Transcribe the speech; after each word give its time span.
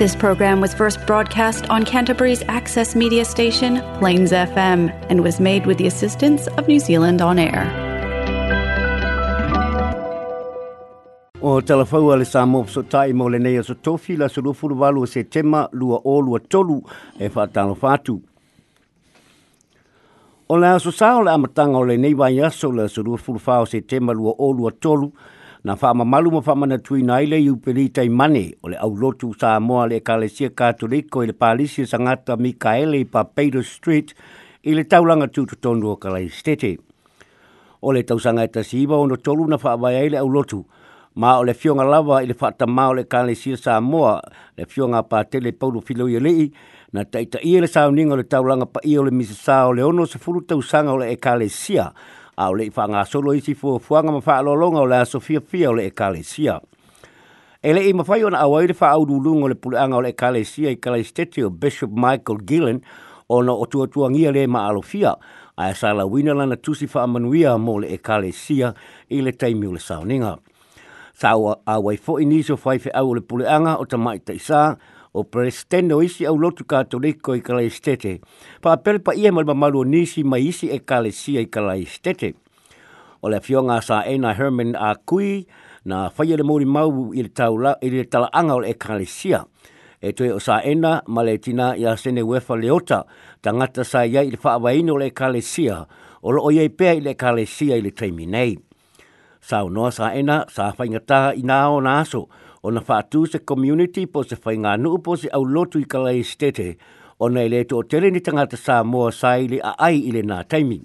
This 0.00 0.16
program 0.20 0.62
was 0.64 0.72
first 0.76 0.98
broadcast 1.08 1.66
on 1.68 1.84
Canterbury's 1.88 2.42
access 2.58 2.96
media 2.96 3.22
station, 3.26 3.74
Plains 3.98 4.32
FM, 4.32 4.84
and 5.10 5.20
was 5.26 5.38
made 5.46 5.66
with 5.66 5.76
the 5.76 5.86
assistance 5.86 6.46
of 6.56 6.66
New 6.66 6.80
Zealand 6.80 7.20
On 7.20 7.38
Air. 7.38 7.64
O 11.50 11.60
talafaua 11.60 12.16
le 12.16 12.24
sa 12.24 12.46
mo 12.46 12.64
so 12.76 12.80
tai 12.96 13.12
mo 13.12 13.26
le 13.34 13.38
nei 13.46 13.58
o 13.58 13.62
so 13.68 13.74
tofi 13.74 14.16
la 14.16 14.28
so 14.36 14.40
lufu 14.48 14.70
valu 14.84 15.04
se 15.06 15.24
tema 15.36 15.66
lua 15.72 16.00
o 16.02 16.16
lua 16.20 16.38
tolu 16.56 16.80
e 17.20 17.28
fa 17.34 17.44
tano 17.46 17.76
fatu. 17.84 18.16
O 20.48 20.54
la 20.64 20.72
so 20.78 20.90
sa 21.02 21.10
o 21.18 21.20
le 21.20 21.30
amatanga 21.36 21.76
o 21.76 21.84
le 21.92 21.98
nei 22.06 22.14
vai 22.14 22.40
aso 22.40 22.70
la 22.74 22.88
so 22.88 23.02
lufu 23.02 23.36
fa 23.48 23.58
o 23.58 23.66
se 23.74 23.82
tema 23.82 24.12
lua 24.14 24.32
o 24.38 24.48
lua 24.50 24.70
tolu 24.72 25.08
e 25.08 25.16
na 25.64 25.76
fa 25.76 25.92
ma 25.94 26.04
malu 26.08 26.30
mo 26.32 26.40
fa 26.40 26.54
mana 26.56 26.78
tui 26.78 27.02
nai 27.04 27.26
le 27.28 27.36
u 27.50 27.56
pelita 27.60 28.00
i 28.00 28.08
mane 28.08 28.54
o 28.64 28.68
le 28.72 28.78
au 28.80 28.96
lotu 28.96 29.34
sa 29.38 29.60
mo 29.60 29.84
le 29.84 29.98
kalesia 30.00 30.48
ka 30.56 30.72
toriko 30.72 31.20
i 31.22 31.26
le 31.28 31.32
palisi 31.36 31.84
sa 31.86 31.98
ngata 32.00 32.36
Mikaele 32.40 32.96
i 33.04 33.04
Papeiro 33.04 33.60
Street 33.62 34.14
i 34.64 34.72
le 34.74 34.84
taulanga 34.88 35.28
tu 35.28 35.44
tu 35.44 35.56
tondu 35.60 35.88
o 35.92 35.96
kalai 36.00 36.30
stete. 36.32 36.78
O 37.82 37.92
le 37.92 38.02
tausanga 38.02 38.42
e 38.44 38.48
tasiwa 38.48 38.96
o 38.96 39.04
no 39.06 39.16
tolu 39.20 39.44
na 39.48 39.58
fa 39.60 39.76
avai 39.76 39.96
ai 40.00 40.16
au 40.16 40.28
lotu 40.32 40.64
ma 41.20 41.36
o 41.38 41.42
le 41.44 41.52
fionga 41.52 41.84
lava 41.84 42.22
i 42.24 42.26
le 42.26 42.32
fata 42.34 42.64
ma 42.66 42.88
o 42.88 42.92
le 42.96 43.04
kalesia 43.04 43.56
sa 43.60 43.80
mo 43.80 44.08
le 44.56 44.64
fionga 44.64 45.02
pa 45.04 45.24
tele 45.28 45.52
paulu 45.52 45.84
filo 45.84 46.08
i 46.08 46.16
le 46.20 46.32
i 46.32 46.48
na 46.92 47.04
taita 47.04 47.36
i 47.44 47.60
le 47.60 47.66
sauninga 47.68 48.14
o 48.16 48.16
le 48.16 48.24
taulanga 48.24 48.64
pa 48.64 48.80
i 48.84 48.96
o 48.96 49.02
le 49.04 49.12
misa 49.12 49.36
sa 49.36 49.66
o 49.68 49.72
le 49.76 49.82
ono 49.84 50.06
se 50.08 50.16
furu 50.18 50.40
tausanga 50.40 50.92
o 50.96 51.04
le 51.04 51.12
e 51.12 51.16
kalesia 51.20 51.92
a 52.40 52.48
le 52.56 52.64
i 52.64 52.72
solo 53.06 53.34
isi 53.34 53.54
fo 53.54 53.78
fuanga 53.78 54.10
ma 54.12 54.20
lo 54.40 54.52
alolonga 54.52 54.80
o 54.80 54.86
la 54.86 55.04
sofia 55.04 55.40
fia 55.40 55.72
le 55.72 55.86
e 55.86 55.90
kalesia. 55.90 56.60
E 57.62 57.70
i 57.74 57.92
mafai 57.92 58.22
ona 58.24 58.38
awa 58.40 58.62
ire 58.64 58.74
wha 58.80 58.88
aurulunga 58.88 59.44
o 59.44 59.48
le 59.48 59.54
puleanga 59.54 59.96
e 59.96 59.98
o 59.98 60.02
le 60.02 60.08
e 60.08 60.14
kalesia 60.16 60.70
i 60.70 60.76
kalesteti 60.76 61.42
o 61.42 61.50
Bishop 61.50 61.90
Michael 61.92 62.38
Gillen 62.48 62.80
o 63.28 63.42
na 63.42 63.52
o 63.52 63.66
le 63.66 64.46
ma 64.46 64.68
alofia 64.68 65.14
a 65.56 65.68
e 65.70 65.74
sala 65.74 66.06
wina 66.06 66.32
na 66.34 66.56
tusi 66.56 66.86
fa 66.88 67.02
amanuia 67.02 67.58
mo 67.58 67.78
le 67.78 67.88
e 67.88 68.00
i 69.10 69.20
le 69.20 69.32
taimi 69.32 69.66
o 69.66 69.72
le 69.72 69.78
sauninga. 69.80 70.36
Sa 71.12 71.36
awa 71.66 71.92
i 71.94 71.96
fo 71.98 72.18
inizo 72.18 72.56
fa 72.56 72.72
au 72.94 73.10
o 73.10 73.14
le 73.14 73.20
puleanga 73.20 73.76
o 73.78 73.84
tamaita 73.84 74.32
isaa 74.32 74.76
o 75.12 75.24
prestendo 75.24 75.98
o 75.98 76.02
isi 76.02 76.24
au 76.26 76.38
lotu 76.38 76.64
katoliko 76.64 77.34
i 77.34 77.42
kalai 77.42 77.68
stete. 77.70 78.20
Pa 78.62 78.72
apele 78.76 78.98
pa 78.98 79.12
ia 79.14 79.32
malama 79.32 79.54
malu 79.66 79.84
nisi 79.84 80.24
mai 80.24 80.46
isi 80.48 80.70
e 80.70 80.78
kale 80.78 81.10
e 81.10 81.44
kalai 81.46 81.84
stete. 81.84 82.34
O 83.22 83.28
le 83.28 83.40
fionga 83.40 83.80
sa 83.82 84.02
ena 84.06 84.34
Herman 84.34 84.76
a 84.76 84.94
kui 84.94 85.46
na 85.84 86.08
faya 86.10 86.36
le 86.36 86.44
mori 86.44 86.64
mau 86.64 87.12
i 87.12 87.22
le, 87.22 87.28
taula, 87.28 87.76
i 87.82 87.90
le 87.90 88.04
tala 88.04 88.30
anga 88.32 88.54
o 88.54 88.58
le 88.60 88.74
kale 88.74 89.06
E 90.02 90.14
toi 90.16 90.30
o 90.32 90.38
sa 90.40 90.62
ena 90.64 91.02
maletina 91.06 91.74
le 91.76 91.80
i 91.80 91.84
a 91.86 91.96
sene 91.96 92.22
wefa 92.22 92.56
leota 92.56 93.04
tangata 93.42 93.84
sa 93.84 94.04
ia 94.06 94.22
i 94.24 94.30
le 94.30 94.38
whaawaino 94.42 94.96
le 94.96 95.10
kale 95.10 95.42
sia 95.42 95.84
o 96.22 96.30
lo 96.32 96.42
o 96.42 96.50
iei 96.50 96.68
pea 96.70 96.92
i 96.96 97.00
le 97.00 97.14
kale 97.14 97.44
sia 97.46 97.76
i 97.76 97.82
le 97.82 97.90
taimi 97.90 98.24
nei. 98.26 98.56
Sa 99.40 99.64
unoa 99.64 99.90
sa 99.92 100.14
ena 100.16 100.44
sa 100.48 100.72
whaingataha 100.78 101.34
i 101.36 101.42
nao 101.42 101.80
naso 101.80 102.28
o 102.62 102.70
na 102.70 102.80
whātū 102.84 103.22
se 103.30 103.38
community 103.40 104.06
po 104.06 104.22
se 104.24 104.36
whainga 104.44 104.74
nuu 104.80 104.98
po 105.04 105.16
se 105.16 105.30
au 105.36 105.44
lotu 105.44 105.80
i 105.80 105.86
kala 105.88 106.12
stete 106.30 106.74
o 107.20 107.28
nei 107.32 107.48
le 107.52 107.62
tō 107.68 107.82
tere 107.88 108.10
ni 108.12 108.20
tangata 108.20 108.58
sā 108.60 108.80
mua 108.84 109.10
sai 109.16 109.46
le 109.48 109.60
a 109.64 109.74
ai 109.78 110.00
ile 110.10 110.22
na 110.26 110.40
nā 110.42 110.48
taimi. 110.48 110.80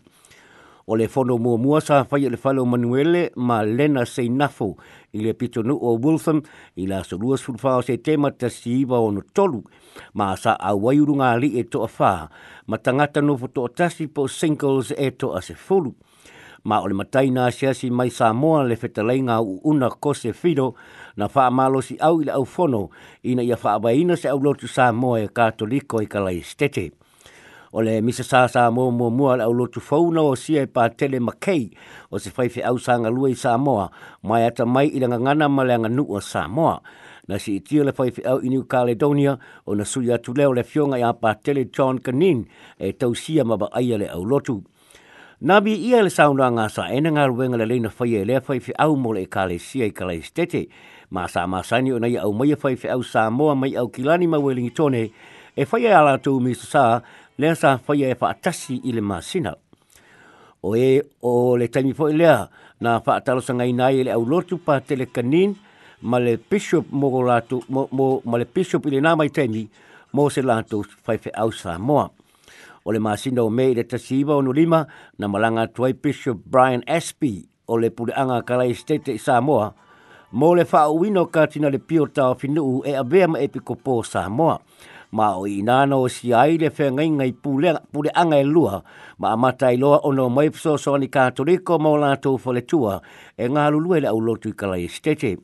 O 0.87 0.93
le 0.95 1.07
whono 1.09 1.39
mua 1.41 1.57
mua 1.57 1.79
sā 1.81 2.03
whai 2.11 2.27
le 2.29 2.37
whalo 2.37 2.63
Manuele 2.65 3.31
ma 3.35 3.63
Lena 3.65 4.03
Seinafo 4.05 4.67
i 5.13 5.19
le 5.23 5.33
pito 5.33 5.63
nu 5.65 5.73
o 5.75 5.95
Wilson 6.03 6.43
i 6.77 6.85
la 6.87 6.99
sa 7.03 7.17
lua 7.17 7.39
sulfao 7.41 7.81
se 7.81 7.97
temata 7.97 8.49
si 8.49 8.77
iwa 8.83 8.99
o 9.01 9.09
no 9.11 9.23
tolu 9.33 9.63
ma 10.13 10.35
sa 10.37 10.53
a 10.55 10.75
wairunga 10.75 11.33
li 11.41 11.53
e 11.59 11.63
toa 11.63 11.87
whā 11.95 12.13
ma 12.67 12.77
tangata 12.77 13.21
no 13.25 13.35
fo 13.41 13.47
toa 13.47 13.73
tasi 13.81 14.07
po 14.07 14.27
singles 14.27 14.93
e 14.95 15.09
toa 15.11 15.41
se 15.41 15.55
fulu 15.55 15.95
ma 16.65 16.81
o 16.81 16.87
le 16.89 16.97
matai 16.97 17.29
nā 17.29 17.45
siasi 17.53 17.91
mai 17.93 18.09
Samoa 18.09 18.63
le 18.65 18.75
whetalei 18.81 19.21
ngā 19.21 19.35
una 19.69 19.89
kose 20.01 20.31
whiro 20.39 20.71
na 21.17 21.27
fa 21.29 21.47
malo 21.53 21.81
si 21.85 21.95
au 22.01 22.19
i 22.21 22.25
le 22.25 22.33
au 22.33 22.45
whono 22.55 22.87
ina 23.23 23.45
ia 23.45 23.55
wha 23.61 23.75
awaina 23.77 24.17
se 24.17 24.27
au 24.31 24.39
lotu 24.41 24.67
Samoa 24.67 25.19
e 25.21 25.27
katoliko 25.27 26.01
i 26.01 26.09
kalai 26.09 26.41
stete. 26.41 26.87
ole 27.75 27.91
le 27.93 28.01
misa 28.01 28.23
sa 28.23 28.47
Samoa 28.47 28.91
mo 28.91 29.09
mua 29.09 29.37
le 29.37 29.43
au 29.43 29.53
lotu 29.53 29.79
whauna 29.79 30.23
o 30.25 30.33
sia 30.35 30.63
e 30.63 30.65
pa 30.67 30.89
tele 30.89 31.19
makai 31.19 31.69
o 32.09 32.17
se 32.17 32.31
whaife 32.37 32.63
au 32.65 32.79
sanga 32.79 33.09
lua 33.13 33.29
i 33.29 33.35
Samoa 33.35 33.91
mai 34.23 34.45
ata 34.47 34.65
mai 34.65 34.87
i 34.89 34.99
langa 34.99 35.19
ngana 35.19 35.47
ma 35.49 35.63
le 35.63 35.77
nu 35.77 36.05
o 36.09 36.19
Samoa 36.19 36.81
na 37.27 37.37
si 37.37 37.59
itia 37.59 37.83
le 37.83 37.93
whaife 37.97 38.25
au 38.25 38.41
i 38.41 38.49
New 38.49 38.63
Caledonia 38.65 39.37
o 39.65 39.75
na 39.75 39.83
sui 39.85 40.09
atu 40.11 40.33
leo 40.33 40.53
le 40.53 40.63
fionga 40.63 40.97
i 40.97 41.05
pa 41.21 41.35
tele 41.35 41.69
John 41.69 41.99
Canin 42.01 42.45
e 42.79 42.91
tausia 42.93 43.45
maba 43.45 43.69
aia 43.71 43.97
le 43.97 44.07
au 44.09 44.25
lotu. 44.25 44.53
lotu. 44.57 44.74
Nā 45.43 45.57
bi 45.59 45.73
ia 45.89 45.97
le 45.99 46.07
saunua 46.07 46.47
ngā 46.47 46.69
sa 46.71 46.85
ena 46.95 47.09
ngā 47.11 47.25
ruenga 47.27 47.57
le 47.59 47.65
leina 47.67 47.89
whaia 47.97 48.21
e 48.23 48.27
lea 48.29 48.39
whai 48.47 48.55
fi 48.63 48.71
au 48.79 48.93
mole 48.95 49.19
e 49.25 49.27
kāle 49.27 49.57
sia 49.59 49.89
i 49.89 49.91
kāle 49.91 50.15
stete. 50.23 50.61
Mā 51.11 51.25
sā 51.31 51.43
mā 51.51 51.59
saini 51.67 51.91
o 51.91 51.97
nei 51.99 52.15
au 52.21 52.31
mai 52.31 52.53
e 52.55 52.59
whai 52.61 52.77
fi 52.79 52.87
au 52.93 53.03
sā 53.03 53.25
moa 53.35 53.51
mai 53.53 53.73
au 53.75 53.89
kilani 53.91 54.29
mau 54.31 54.47
e 54.49 54.55
lingi 54.55 54.71
tone 54.71 55.01
e 55.55 55.67
whai 55.67 55.89
e 55.91 55.91
ala 55.91 56.13
tū 56.23 56.37
mi 56.39 56.55
sa 56.55 57.01
lea 57.37 57.51
sā 57.59 57.73
whai 57.83 58.05
e 58.07 58.15
whaatasi 58.15 58.79
i 58.87 58.95
le 58.95 59.03
mā 59.03 59.19
sina. 59.21 59.57
O 60.63 60.71
e 60.79 61.01
o 61.21 61.35
le 61.59 61.67
taimi 61.67 61.91
fo 61.93 62.07
lea 62.07 62.45
nā 62.79 62.95
whaatalo 63.05 63.43
sa 63.43 63.59
ngai 63.59 63.73
nai 63.75 63.93
e 63.99 64.07
le 64.07 64.15
au 64.15 64.23
lotu 64.23 64.55
pā 64.69 64.79
tele 64.87 65.09
kanin 65.11 65.57
ma 66.01 66.19
le 66.23 66.37
bishop 66.37 66.85
mo, 66.91 67.11
mo, 67.91 68.21
mo 68.23 68.37
le 68.39 68.45
bishop 68.55 68.85
i 68.87 68.95
le 68.95 69.03
nā 69.03 69.17
mai 69.19 69.27
taimi 69.35 69.67
mō 70.15 70.29
se 70.31 70.39
lātou 70.47 70.87
whai 71.09 71.19
fi 71.19 71.35
au 71.35 71.51
sā 71.51 71.75
moa 71.77 72.07
o 72.85 72.91
le 72.93 72.99
masina 73.01 73.41
o 73.43 73.49
mei 73.49 73.73
le 73.73 73.81
tasiva 73.83 74.35
o 74.37 74.41
nulima 74.45 74.85
na 75.17 75.25
malanga 75.27 75.65
tuai 75.67 75.93
Bishop 75.97 76.37
Brian 76.45 76.83
Aspie 76.87 77.47
o 77.67 77.77
le 77.81 77.89
pureanga 77.89 78.43
Kalai 78.45 78.73
State 78.77 79.09
i 79.09 79.15
e 79.17 79.21
Samoa, 79.21 79.73
mo 80.37 80.53
le 80.53 80.65
wha 80.71 80.85
uino 80.93 81.25
ka 81.33 81.47
tina 81.49 81.69
le 81.73 81.79
pio 81.81 82.05
tau 82.05 82.35
finuu 82.37 82.83
e 82.85 82.93
a 82.95 83.01
vea 83.03 83.25
ma 83.27 83.39
epiko 83.41 83.73
po 83.75 84.03
Samoa. 84.05 84.59
Ma 85.17 85.33
o 85.33 85.47
i 85.47 85.63
nana 85.65 85.97
o 85.97 86.07
si 86.11 86.33
ai 86.33 86.57
le 86.61 86.69
whenga 86.77 87.01
inga 87.03 87.23
i 87.25 87.33
pureanga 87.33 88.37
e 88.37 88.43
lua, 88.45 88.83
ma 89.17 89.31
a 89.31 89.37
mata 89.37 89.71
i 89.71 89.77
loa 89.81 90.01
ono 90.05 90.29
mai 90.29 90.51
soani 90.53 91.07
katoliko 91.09 91.79
mo 91.81 91.95
la 91.97 92.13
tau 92.21 92.37
fole 92.37 92.61
tua 92.69 92.99
e 93.35 93.47
ngā 93.49 93.63
lulue 93.73 94.01
le 94.03 94.07
au 94.11 94.21
lotu 94.21 94.49
i 94.53 94.53
Kalai 94.53 94.85
State. 94.91 95.37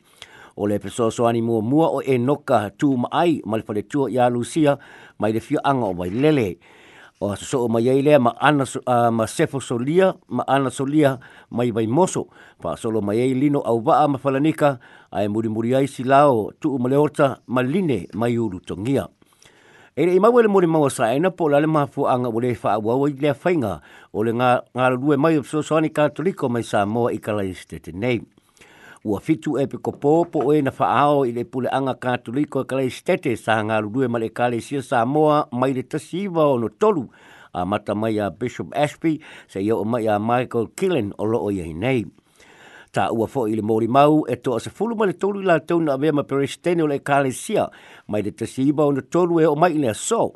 O 0.61 0.67
le 0.69 0.77
pso 0.79 1.09
soani 1.09 1.41
mua 1.41 1.61
mua 1.65 1.87
o 1.89 2.01
e 2.05 2.17
noka 2.21 2.69
tū 2.77 2.97
ma 3.01 3.07
ai 3.11 3.41
ma 3.45 3.57
le 3.57 3.63
fole 3.65 3.81
tua 3.89 4.09
i 4.11 4.19
a 4.21 4.29
Lucia 4.29 4.77
mai 5.17 5.33
le 5.33 5.39
fio 5.41 5.57
anga 5.65 5.85
o 5.89 5.93
mai 5.97 6.09
Lele 6.13 6.57
o 7.23 7.29
a 7.31 7.37
soo 7.37 7.67
mai 7.69 7.85
ei 7.87 8.01
lea 8.01 8.17
ma 8.19 8.33
ana 8.41 8.65
so, 8.65 8.81
uh, 8.85 9.11
ma 9.13 9.27
sefo 9.29 9.59
solia 9.61 10.07
ma 10.29 10.41
ana 10.49 10.71
solia 10.73 11.17
mai 11.53 11.69
vai 11.71 11.85
moso 11.85 12.25
pa 12.57 12.73
solo 12.75 12.97
mai 13.01 13.19
ei 13.21 13.33
lino 13.37 13.61
au 13.61 13.77
vaa 13.85 14.07
ma 14.09 14.17
falanika 14.17 14.79
ai 15.13 15.27
muri 15.29 15.47
muri 15.47 15.75
ai 15.77 15.87
si 15.87 16.01
lao 16.03 16.49
tu 16.59 16.77
ma 16.81 16.89
leota 16.89 17.39
ma 17.53 17.61
line 17.61 18.07
mai 18.17 18.33
uru 18.37 18.57
tongia 18.65 19.05
e 19.93 20.01
le 20.05 20.13
imau 20.17 20.33
ele 20.41 20.47
muri 20.49 20.65
maua 20.65 20.89
sa 20.89 21.13
ena 21.13 21.29
po 21.29 21.45
lale 21.45 21.67
ma 21.69 21.85
fu 21.85 22.07
anga 22.09 22.29
ule 22.33 22.55
fa 22.57 22.73
awa 22.81 22.97
wa 22.97 23.05
i 23.07 23.13
lea 23.13 23.35
fainga 23.37 23.73
o 24.11 24.23
le 24.25 24.33
ngā, 24.33 24.51
ngā 24.73 24.85
lue 24.97 25.13
mai 25.17 25.37
o 25.37 25.43
so 25.45 25.61
soani 25.61 25.93
katoliko 25.93 26.49
mai 26.49 26.65
sa 26.65 26.81
moa 26.89 27.13
i 27.13 27.21
kalai 27.21 27.53
stete 27.53 27.93
nei 27.93 28.17
ua 29.03 29.19
fitu 29.19 29.57
e 29.59 29.65
peko 29.67 29.91
pōpō 29.91 30.53
e 30.55 30.59
na 30.61 30.71
whaao 30.77 31.23
i 31.25 31.31
le 31.33 31.43
pule 31.49 31.65
anga 31.73 31.95
katoliko 31.97 32.61
e 32.61 32.67
kalei 32.69 32.89
stete 32.93 33.33
sa 33.35 33.55
ngālu 33.65 33.89
due 33.89 34.07
male 34.07 34.29
kāle 34.29 34.59
sia 34.61 34.81
sa 34.85 35.03
moa 35.05 35.47
mai 35.51 35.73
le 35.73 35.81
tasiwa 35.89 36.45
o 36.53 36.57
no 36.61 36.69
tolu 36.69 37.07
a 37.53 37.65
mata 37.65 37.95
mai 37.97 38.19
a 38.21 38.29
Bishop 38.29 38.69
Ashby 38.77 39.15
se 39.49 39.59
i 39.63 39.71
o 39.73 39.83
mai 39.83 40.05
a 40.07 40.19
Michael 40.21 40.69
Killen 40.77 41.09
o 41.17 41.25
loo 41.25 41.49
i 41.49 41.73
nei. 41.73 42.05
Ta 42.93 43.07
ua 43.15 43.25
fo 43.27 43.47
i 43.49 43.55
le 43.57 43.63
mori 43.65 43.87
mau 43.89 44.21
e 44.29 44.35
toa 44.37 44.59
se 44.61 44.69
fulu 44.69 44.93
male 44.95 45.13
tolu 45.17 45.41
la 45.41 45.57
tauna 45.59 45.93
a 45.97 45.97
vea 45.97 46.13
ma 46.13 46.21
peres 46.23 46.61
tene 46.61 46.83
o 46.83 46.87
le 46.87 47.01
kāle 47.01 47.33
sia 47.33 47.65
mai 48.05 48.21
le 48.21 48.31
tasiwa 48.33 48.85
o 48.85 48.91
no 48.91 49.01
tolu 49.09 49.41
e 49.41 49.49
o 49.49 49.55
mai 49.55 49.73
i 49.77 49.81
le 49.81 49.89
aso. 49.89 50.33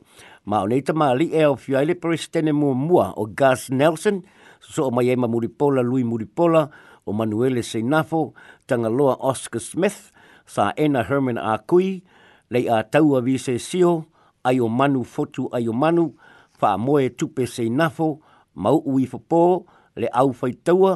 Ma 0.49 0.63
o 0.65 0.67
neita 0.67 0.93
maa 0.93 1.13
li 1.13 1.29
e 1.37 1.45
o 1.45 1.53
fiaile 1.55 1.93
peres 1.95 2.29
tene 2.33 2.49
mua 2.53 2.73
mua 2.73 3.11
o 3.13 3.27
Gus 3.29 3.69
Nelson 3.69 4.23
so 4.59 4.89
o 4.89 4.91
mai 4.91 5.11
e 5.13 5.15
ma 5.15 5.27
muripola 5.29 5.81
lui 5.85 6.01
muripola 6.03 6.65
o 7.05 7.13
Manuele 7.13 7.61
Seinafo, 7.63 8.33
Tangaloa 8.67 9.17
Oscar 9.21 9.61
Smith, 9.61 10.09
sa 10.45 10.73
Ena 10.77 11.03
Herman 11.05 11.37
a 11.37 11.57
Kui, 11.61 12.01
lei 12.49 12.65
a 12.69 12.83
taua 12.85 13.21
vise 13.21 13.57
sio, 13.59 14.05
ai 14.45 14.59
o 14.61 14.67
manu 14.69 15.01
fotu 15.03 15.49
ai 15.53 15.67
o 15.69 15.73
manu, 15.73 16.13
wha 16.61 16.77
moe 16.77 17.09
tupe 17.09 17.45
Seinafo, 17.49 18.21
mau 18.57 18.81
ui 18.85 19.05
fopo, 19.05 19.65
le 19.97 20.07
au 20.13 20.33
fai 20.33 20.53
taua, 20.57 20.93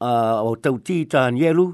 uh, 0.00 0.40
o 0.50 0.56
tau 0.56 0.78
ti 0.80 1.04
tānielu, 1.08 1.66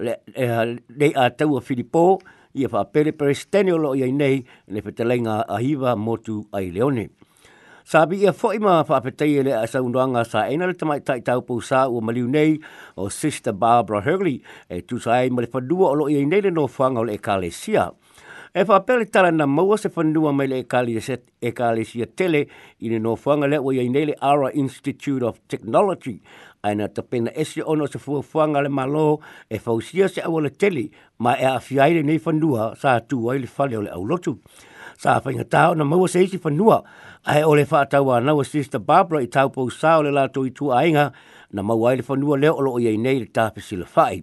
le, 0.00 0.14
le, 0.34 0.78
le 0.88 1.08
a 1.14 1.30
taua 1.30 1.60
Filipo, 1.62 2.18
ia 2.54 2.68
wha 2.72 2.84
pere 2.90 3.12
pere 3.14 3.34
stenio 3.34 3.76
lo 3.78 3.94
iai 3.94 4.12
nei, 4.14 4.42
le 4.70 4.82
whetelenga 4.84 5.42
a 5.46 5.58
hiva 5.62 5.94
motu 5.98 6.46
ai 6.54 6.70
leone. 6.74 7.10
Sabi 7.90 8.22
ia 8.22 8.30
fo 8.30 8.54
ima 8.54 8.84
fa 8.86 9.00
apetei 9.02 9.34
ele 9.42 9.50
a 9.50 9.66
saunuanga 9.66 10.22
sa 10.22 10.46
ena 10.46 10.68
le 10.70 10.74
tamai 10.78 11.00
tai 11.02 11.18
tau 11.26 11.42
pou 11.42 11.58
sa 11.58 11.90
ua 11.90 11.98
maliu 11.98 12.28
nei 12.30 12.52
o 12.94 13.10
Sister 13.10 13.50
Barbara 13.50 13.98
Hurley 14.06 14.38
e 14.70 14.78
tu 14.86 15.00
sa 15.02 15.16
ai 15.18 15.30
male 15.34 15.50
fadua 15.50 15.90
o 15.90 15.94
loi 15.98 16.14
ei 16.14 16.22
nei 16.22 16.38
le 16.44 16.52
no 16.54 16.68
fanga 16.70 17.02
o 17.02 17.02
le 17.08 17.16
ekalesia. 17.18 17.88
E 18.54 18.62
fa 18.64 18.76
apele 18.78 19.10
tala 19.10 19.32
na 19.34 19.42
maua 19.56 19.74
se 19.76 19.90
fandua 19.90 20.30
mai 20.32 20.46
le 20.46 20.62
ekalesia 20.62 22.06
tele 22.14 22.44
i 22.78 22.92
le 22.94 23.02
no 23.02 23.16
fanga 23.18 23.50
le 23.50 23.58
ua 23.58 23.74
ei 23.74 23.90
nei 23.90 24.06
le 24.14 24.14
Ara 24.30 24.52
Institute 24.62 25.26
of 25.26 25.42
Technology 25.50 26.16
aina 26.62 26.86
te 26.88 27.02
pena 27.02 27.34
esi 27.34 27.58
ono 27.74 27.90
se 27.90 27.98
fua 27.98 28.22
fuanga 28.22 28.62
le 28.62 28.68
malo 28.78 29.18
e 29.50 29.58
fausia 29.58 30.06
se 30.06 30.22
awa 30.22 30.46
le 30.46 30.54
tele 30.62 30.86
ma 31.18 31.34
e 31.34 31.42
a 31.44 31.58
fiaire 31.58 32.06
nei 32.06 32.22
fanua 32.22 32.70
sa 32.78 33.00
tu 33.02 33.18
wai 33.26 33.42
le 33.42 33.50
fale 33.56 33.74
o 33.82 33.82
le 33.82 33.90
au 33.90 34.06
lotu 34.06 34.38
sa 35.00 35.16
fa 35.24 35.32
inga 35.32 35.48
tau 35.48 35.72
na 35.74 35.80
mau 35.88 36.04
seisi 36.04 36.36
fa 36.36 36.50
a 36.52 36.78
ai 37.32 37.40
ole 37.48 37.64
fa 37.64 37.88
tau 37.88 38.12
ana 38.12 38.36
sister 38.44 38.76
Barbara 38.78 39.22
i 39.24 39.28
tau 39.32 39.48
po 39.48 39.64
sa 39.72 39.96
ole 39.96 40.12
la 40.12 40.28
tu 40.28 40.44
i 40.44 40.50
tu 40.52 40.68
ainga 40.76 41.06
na 41.56 41.62
mau 41.64 41.80
ai 41.88 42.04
fa 42.04 42.14
nua 42.20 42.36
le 42.36 42.50
o 42.52 42.60
lo 42.60 42.76
ye 42.76 42.92
nei 43.00 43.24
ta 43.36 43.48
pe 43.54 43.60
sila 43.64 43.86
fai 43.88 44.20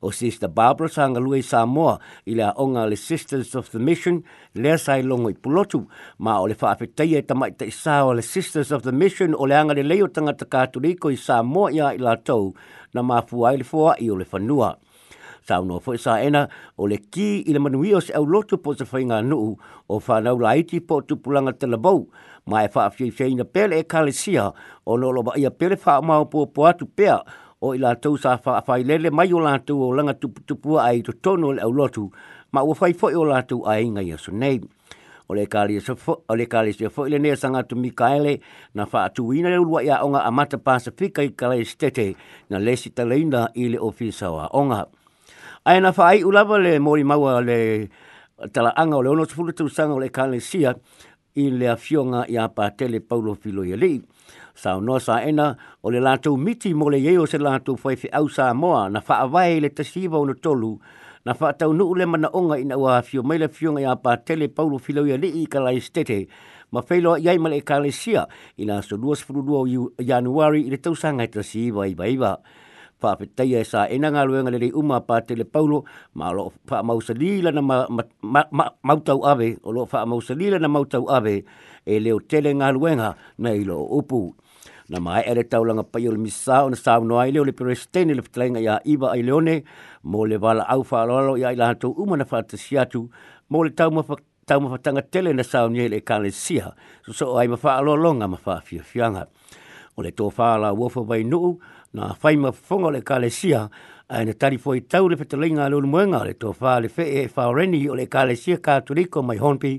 o 0.00 0.08
sister 0.10 0.48
Barbara 0.48 0.88
sa 0.88 1.04
nga 1.12 1.20
lui 1.20 1.42
sa 1.44 1.66
mo 1.68 2.00
i 2.24 2.32
la 2.32 2.54
onga 2.56 2.88
le 2.88 2.96
sisters 2.96 3.52
of 3.60 3.68
the 3.76 3.78
mission 3.88 4.24
le 4.56 4.78
sa 4.80 4.96
i 4.96 5.04
longo 5.04 5.28
i 5.28 5.36
pulotu 5.36 5.84
ma 6.24 6.40
ole 6.40 6.56
fa 6.56 6.72
tai 6.96 7.12
e 7.12 7.20
tamai 7.28 7.52
te 7.52 7.68
sa 7.70 8.00
ole 8.08 8.22
sisters 8.24 8.72
of 8.72 8.88
the 8.88 8.96
mission 9.02 9.36
ole 9.36 9.52
anga 9.52 9.76
le 9.76 9.82
leo 9.84 10.08
tanga 10.08 10.32
ta 10.32 10.46
i 11.12 11.16
Samoa 11.26 11.44
mo 11.44 11.68
ia 11.68 11.92
i 11.92 11.98
la 12.00 12.16
tau 12.16 12.54
na 12.96 13.02
mafuai 13.04 13.56
le 13.60 13.64
foa 13.68 14.00
i 14.00 14.08
ole 14.10 14.24
fa 14.24 14.38
tau 15.46 15.64
no 15.64 15.78
fo 15.82 15.94
sa 15.96 16.18
ena 16.24 16.42
o 16.82 16.86
le 16.90 16.98
ki 17.14 17.28
i 17.48 17.54
le 17.54 17.62
manui 17.62 17.94
o 17.96 18.00
se 18.02 18.12
au 18.18 18.26
lotu 18.26 18.58
po 18.62 18.74
se 18.74 18.84
whainga 18.90 19.22
nuu 19.22 19.54
o 19.88 20.00
whanau 20.06 20.36
la 20.42 20.56
iti 20.62 20.80
po 20.80 21.00
tu 21.00 21.16
pulanga 21.16 21.52
te 21.52 21.66
la 21.70 21.76
bau 21.78 22.06
ma 22.50 22.64
e 22.66 22.70
whaafi 22.74 23.08
i 23.08 23.14
whaina 23.18 23.44
pele 23.44 23.78
e 23.80 23.82
kale 23.84 24.12
sia 24.12 24.50
o 24.84 24.96
no 24.96 25.10
lo 25.10 25.22
ba 25.22 25.38
ia 25.40 25.50
pele 25.50 25.78
wha 25.86 26.00
mao 26.02 26.24
po 26.26 26.46
po 26.46 26.66
atu 26.70 26.86
pea 26.86 27.18
o 27.62 27.74
i 27.74 27.78
la 27.78 27.94
tau 27.94 28.16
sa 28.20 28.36
wha 28.44 28.60
whai 28.66 28.82
lele 28.84 29.10
mai 29.10 29.30
o 29.32 29.40
lātou 29.42 29.86
o 29.88 29.90
langa 29.96 30.14
tupu 30.14 30.42
tupu 30.46 30.78
ai 30.78 31.00
to 31.02 31.12
tono 31.12 31.52
le 31.56 31.62
au 31.62 31.72
lotu 31.72 32.10
ma 32.52 32.60
ua 32.62 32.74
whai 32.80 32.92
fo 32.94 33.10
i 33.10 33.14
o 33.16 33.24
lātou 33.24 33.64
ai 33.70 33.82
inga 33.86 34.02
i 34.02 34.12
aso 34.18 34.32
nei 34.32 34.60
o 35.26 35.34
le 35.34 35.42
kāle 35.50 35.80
sia 35.82 36.88
fo 36.92 37.06
le 37.10 37.18
nea 37.18 37.34
sanga 37.36 37.64
tu 37.66 37.74
Mikaele 37.74 38.36
na 38.78 38.86
wha 38.92 39.00
atu 39.10 39.26
ina 39.34 39.50
le 39.50 39.58
ulua 39.58 39.82
ia 39.82 39.98
onga 40.06 40.22
a 40.22 40.30
mata 40.30 40.58
pasifika 40.58 41.24
i 41.26 41.32
kāle 41.34 41.64
stete 41.66 42.12
na 42.50 42.58
lesi 42.62 42.92
ta 42.94 43.02
leina 43.04 43.48
i 43.58 43.66
le 43.74 43.78
ofisa 43.82 44.30
o 44.30 44.46
onga 44.54 44.84
ai 45.66 45.80
na 45.82 45.90
fai 45.90 46.22
u 46.22 46.30
lava 46.30 46.58
le 46.62 46.78
mori 46.78 47.02
maua 47.02 47.40
le 47.42 47.88
tala 48.54 48.70
anga 48.78 49.02
le 49.02 49.08
ono 49.10 49.26
tupuru 49.26 49.50
tu 49.58 49.64
sanga 49.68 49.98
le 49.98 50.06
kalesia 50.14 50.70
i 51.42 51.50
le 51.58 51.66
afionga 51.74 52.20
i 52.30 52.38
apa 52.38 52.70
tele 52.78 53.00
paulo 53.02 53.34
filo 53.34 53.64
i 53.66 53.74
li. 53.74 53.98
Sa 54.54 54.78
o 54.78 54.80
noa 54.80 55.00
sa 55.02 55.18
ena 55.26 55.48
o 55.82 55.90
le 55.90 55.98
lātou 56.00 56.38
miti 56.38 56.70
mo 56.72 56.86
le 56.88 57.02
yeo 57.02 57.26
se 57.26 57.38
lātou 57.42 57.74
fai 57.82 57.96
fi 57.98 58.06
au 58.14 58.30
sa 58.30 58.46
moa 58.54 58.84
na 58.88 59.02
faa 59.02 59.26
vai 59.26 59.58
le 59.60 59.68
tasiva 59.74 60.16
o 60.16 60.24
no 60.24 60.38
tolu 60.38 60.70
na 61.26 61.34
faa 61.34 61.52
tau 61.58 61.74
nuu 61.74 61.98
le 61.98 62.06
mana 62.06 62.30
onga 62.30 62.60
ina 62.62 62.78
wa 62.78 63.00
afio 63.02 63.26
mai 63.26 63.42
le 63.42 63.50
afionga 63.50 63.82
i 63.82 63.86
apa 63.90 64.16
tele 64.22 64.46
paulo 64.48 64.78
filo 64.78 65.02
i 65.10 65.18
li 65.18 65.32
i 65.42 65.42
ka 65.50 65.58
lai 65.60 65.82
stete 65.82 66.20
ma 66.70 66.80
feilo 66.82 67.16
i 67.18 67.26
ai 67.28 67.38
ma 67.42 67.50
le 67.52 67.58
kalesia 67.62 68.22
i 68.54 68.62
la 68.70 68.78
so 68.86 68.94
22 68.94 69.98
januari 69.98 70.62
i 70.62 70.70
le 70.70 70.78
tausanga 70.78 71.26
i 71.26 71.28
tasiva 71.28 71.90
i 71.90 71.94
vaiva 71.98 72.38
fa 73.00 73.16
pitai 73.16 73.54
e 73.54 73.60
sa 73.64 73.84
ina 73.92 74.08
nga 74.10 74.24
luenga 74.24 74.48
le 74.50 74.70
uma 74.72 75.00
pa 75.04 75.20
tele 75.20 75.44
paulo 75.44 75.84
ma 76.16 76.32
lo 76.32 76.52
fa 76.68 76.80
mausali 76.82 77.42
la 77.44 77.50
na 77.52 77.60
mautau 78.88 79.20
ave 79.24 79.48
e 79.60 79.60
o 79.62 79.70
lo 79.72 79.84
fa 79.86 80.06
mausali 80.08 80.48
la 80.50 80.58
na 80.58 80.68
mautau 80.68 81.04
ave 81.12 81.44
e 81.84 81.94
le 82.00 82.12
o 82.16 82.20
tele 82.28 82.52
nga 82.56 82.72
luenga 82.72 83.14
na 83.38 83.50
upu 83.76 84.34
na 84.88 84.96
mai 85.00 85.22
ere 85.30 85.44
tau 85.52 85.64
langa 85.66 85.84
pai 85.84 86.08
o 86.08 86.12
misa 86.16 86.64
o 86.64 86.70
na 86.72 86.76
sao 86.76 87.00
noa 87.04 87.28
ile 87.28 87.40
o 87.40 87.44
le 87.44 87.52
peresteni 87.52 88.14
le 88.16 88.22
fitalenga 88.24 88.60
ia 88.64 88.76
iba 88.88 89.12
ai 89.12 89.20
leone 89.22 89.62
mo 90.08 90.24
le 90.24 90.38
vala 90.40 90.64
au 90.72 90.80
fa 90.84 91.02
alo 91.04 91.36
ia 91.36 91.52
ila 91.52 91.68
hatou 91.76 91.92
uma 92.02 92.16
na 92.16 92.24
fatasi 92.24 92.78
atu 92.80 93.10
mo 93.52 93.60
le 93.64 93.70
tau 93.76 93.90
mafak 93.92 94.20
tau 94.48 94.60
tanga 94.80 95.02
tele 95.04 95.32
na 95.36 95.42
sao 95.44 95.68
nye 95.68 95.88
le 95.90 96.00
kane 96.00 96.30
siha, 96.30 96.70
so 97.02 97.10
so 97.12 97.24
ai 97.36 97.48
mawha 97.50 97.82
lo 97.82 97.96
longa 97.98 98.28
ma 98.30 98.36
fa 98.38 98.60
fia 98.62 98.78
fianga. 98.82 99.26
O 99.98 100.02
le 100.06 100.10
tō 100.14 100.28
whāla 100.30 100.70
wofa 100.70 101.02
vai 101.02 101.24
nuu, 101.26 101.58
na 101.96 102.12
faima 102.14 102.48
ma 102.52 102.52
fonga 102.52 102.90
le 102.92 103.00
kalesia 103.06 103.62
ai 104.12 104.24
ne 104.28 104.32
tari 104.34 104.58
foi 104.58 104.80
tau 104.86 105.08
le 105.08 105.16
petalinga 105.16 105.68
le 105.70 105.76
unu 105.78 105.88
muenga 105.94 106.20
le 106.28 106.32
to 106.42 106.52
fa 106.52 106.78
le 106.80 106.88
fe 106.92 107.04
e 107.22 107.28
fa 107.32 107.48
reni 107.56 107.82
o 107.88 107.94
le 107.96 108.06
kalesia 108.12 108.56
katoliko 108.66 109.22
mai 109.22 109.38
honpi 109.44 109.72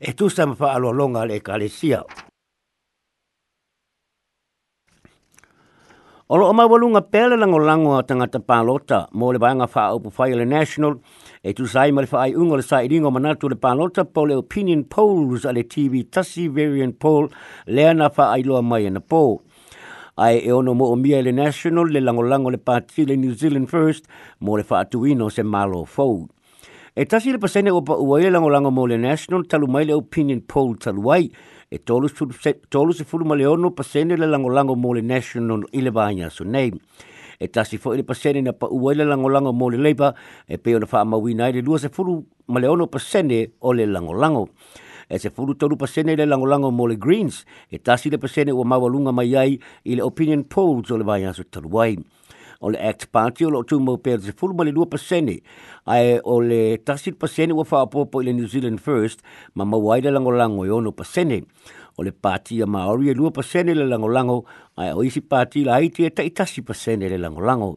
e 0.00 0.12
tu 0.14 0.28
sa 0.28 0.46
ma 0.46 0.54
fa 0.54 0.70
alo 0.78 0.92
longa 1.00 1.26
le 1.30 1.40
kalesia 1.40 2.02
O 6.32 6.36
lo 6.40 6.46
mai 6.56 6.66
volunga 6.72 7.00
pele 7.02 7.36
lango 7.36 7.58
lango 7.60 7.90
a 7.98 8.02
tangata 8.08 8.38
palota 8.48 8.98
mo 9.12 9.28
le 9.32 9.38
vanga 9.38 9.66
fa 9.74 9.90
o 9.94 10.00
fai 10.16 10.32
le 10.34 10.46
national 10.54 10.94
e 11.42 11.52
tu 11.56 11.66
sai 11.68 11.92
mai 11.92 12.06
fa 12.08 12.22
ai 12.24 12.32
ungo 12.34 12.56
le 12.56 12.62
sai 12.64 12.88
ringo 12.88 13.10
mana 13.10 13.34
tu 13.36 13.46
le 13.48 13.56
palota 13.64 14.04
po 14.14 14.24
le 14.24 14.34
opinion 14.34 14.82
polls 14.94 15.42
a 15.44 15.52
le 15.52 15.62
tv 15.74 16.04
tasi 16.14 16.48
variant 16.56 16.96
poll 17.02 17.28
le 17.66 17.82
ana 17.88 18.06
fa 18.16 18.24
ai 18.34 18.42
lo 18.48 18.62
mai 18.62 18.88
na 18.90 19.00
po 19.04 19.42
ai 20.16 20.38
e 20.40 20.52
ono 20.52 20.74
mo 20.74 20.84
o 20.86 20.94
mia 20.96 21.20
le 21.22 21.32
national 21.32 21.90
le 21.90 21.98
langolango 22.00 22.50
le 22.50 22.58
pati 22.58 23.04
le 23.04 23.16
New 23.16 23.32
Zealand 23.34 23.66
First 23.68 24.06
mo 24.40 24.54
le 24.56 24.62
whaatuino 24.68 25.28
se 25.30 25.42
malo 25.42 25.84
fau. 25.84 26.26
E 26.94 27.04
tasi 27.06 27.32
le 27.32 27.38
pasene 27.38 27.70
o 27.70 27.82
pa 27.82 27.94
uai 27.98 28.22
le 28.22 28.30
langolango 28.30 28.70
mo 28.70 28.86
le 28.86 28.96
national 28.96 29.46
talu 29.46 29.66
mai 29.66 29.84
le 29.84 29.92
opinion 29.94 30.40
poll 30.46 30.76
talu 30.78 31.10
ai 31.10 31.32
e 31.70 31.78
tolu 31.82 32.06
se 32.08 33.04
fulu 33.04 33.24
ma 33.24 33.34
le 33.34 33.46
ono 33.46 33.70
pasene 33.72 34.16
le 34.16 34.26
langolango 34.26 34.76
mo 34.76 34.92
le 34.94 35.00
national 35.02 35.66
ile 35.72 35.90
vanya 35.90 36.30
su 36.30 36.44
nei. 36.44 36.72
E 37.38 37.50
tasi 37.50 37.76
fo 37.76 37.92
ile 37.94 38.04
pasene 38.04 38.40
na 38.42 38.52
pa 38.52 38.68
uai 38.70 38.94
e 38.94 38.98
le 38.98 39.04
langolango 39.04 39.52
mo 39.52 39.68
le 39.68 39.78
leipa 39.78 40.14
e 40.46 40.56
peo 40.58 40.78
na 40.78 40.86
wha 40.86 41.00
amawina 41.00 41.48
i 41.48 41.52
le 41.54 41.60
lua 41.62 41.78
se 41.78 41.88
fulu 41.88 42.22
ma 42.46 42.60
le 42.60 42.68
ono 42.68 42.86
pasene 42.86 43.50
o 43.58 43.72
le 43.72 43.84
langolango. 43.84 44.44
lango 44.46 44.48
e 45.08 45.18
se 45.18 45.30
furu 45.30 45.54
tolu 45.54 45.76
pasene 45.76 46.16
le 46.16 46.26
langolango 46.26 46.70
mo 46.70 46.86
le 46.86 46.96
Greens 46.96 47.44
e 47.70 47.78
tasi 47.78 48.10
le 48.10 48.18
pasene 48.18 48.50
ua 48.52 48.64
mawalunga 48.64 49.12
mai 49.12 49.34
ai 49.36 49.52
i 49.90 49.94
le 49.96 50.02
opinion 50.10 50.42
polls 50.52 50.90
o 50.92 50.96
le 50.98 51.04
vai 51.04 51.24
aso 51.24 51.42
O 52.60 52.70
le 52.70 52.78
Act 52.78 53.10
Party 53.12 53.44
o 53.44 53.50
lo 53.50 53.60
mo 53.80 53.96
pe 53.98 54.16
se 54.20 54.32
furu 54.32 54.54
mali 54.54 54.70
lua 54.72 54.86
pasene 54.86 55.42
ae 55.86 56.20
o 56.22 56.40
le 56.40 56.78
tasi 56.86 57.10
le 57.10 57.16
pasene 57.16 57.52
ua 57.52 57.64
faapopo 57.64 58.20
i 58.20 58.24
le 58.24 58.32
New 58.32 58.46
Zealand 58.46 58.80
First 58.80 59.20
ma 59.54 59.64
mawai 59.64 60.00
le 60.00 60.10
langolango 60.10 60.64
i 60.64 60.68
ono 60.70 60.92
Pasene 60.92 61.44
o 61.96 62.02
le 62.02 62.12
pati 62.12 62.60
a 62.62 62.66
Māori 62.66 63.08
e 63.08 63.14
lua 63.14 63.30
pasene 63.30 63.74
le 63.74 63.86
langolango, 63.86 64.44
a 64.76 64.94
o 64.96 65.04
isi 65.04 65.20
pati 65.20 65.62
la 65.64 65.74
Haiti 65.74 66.04
e 66.04 66.10
taitasi 66.12 66.62
pasene 66.62 67.08
le 67.08 67.18
langolango. 67.18 67.76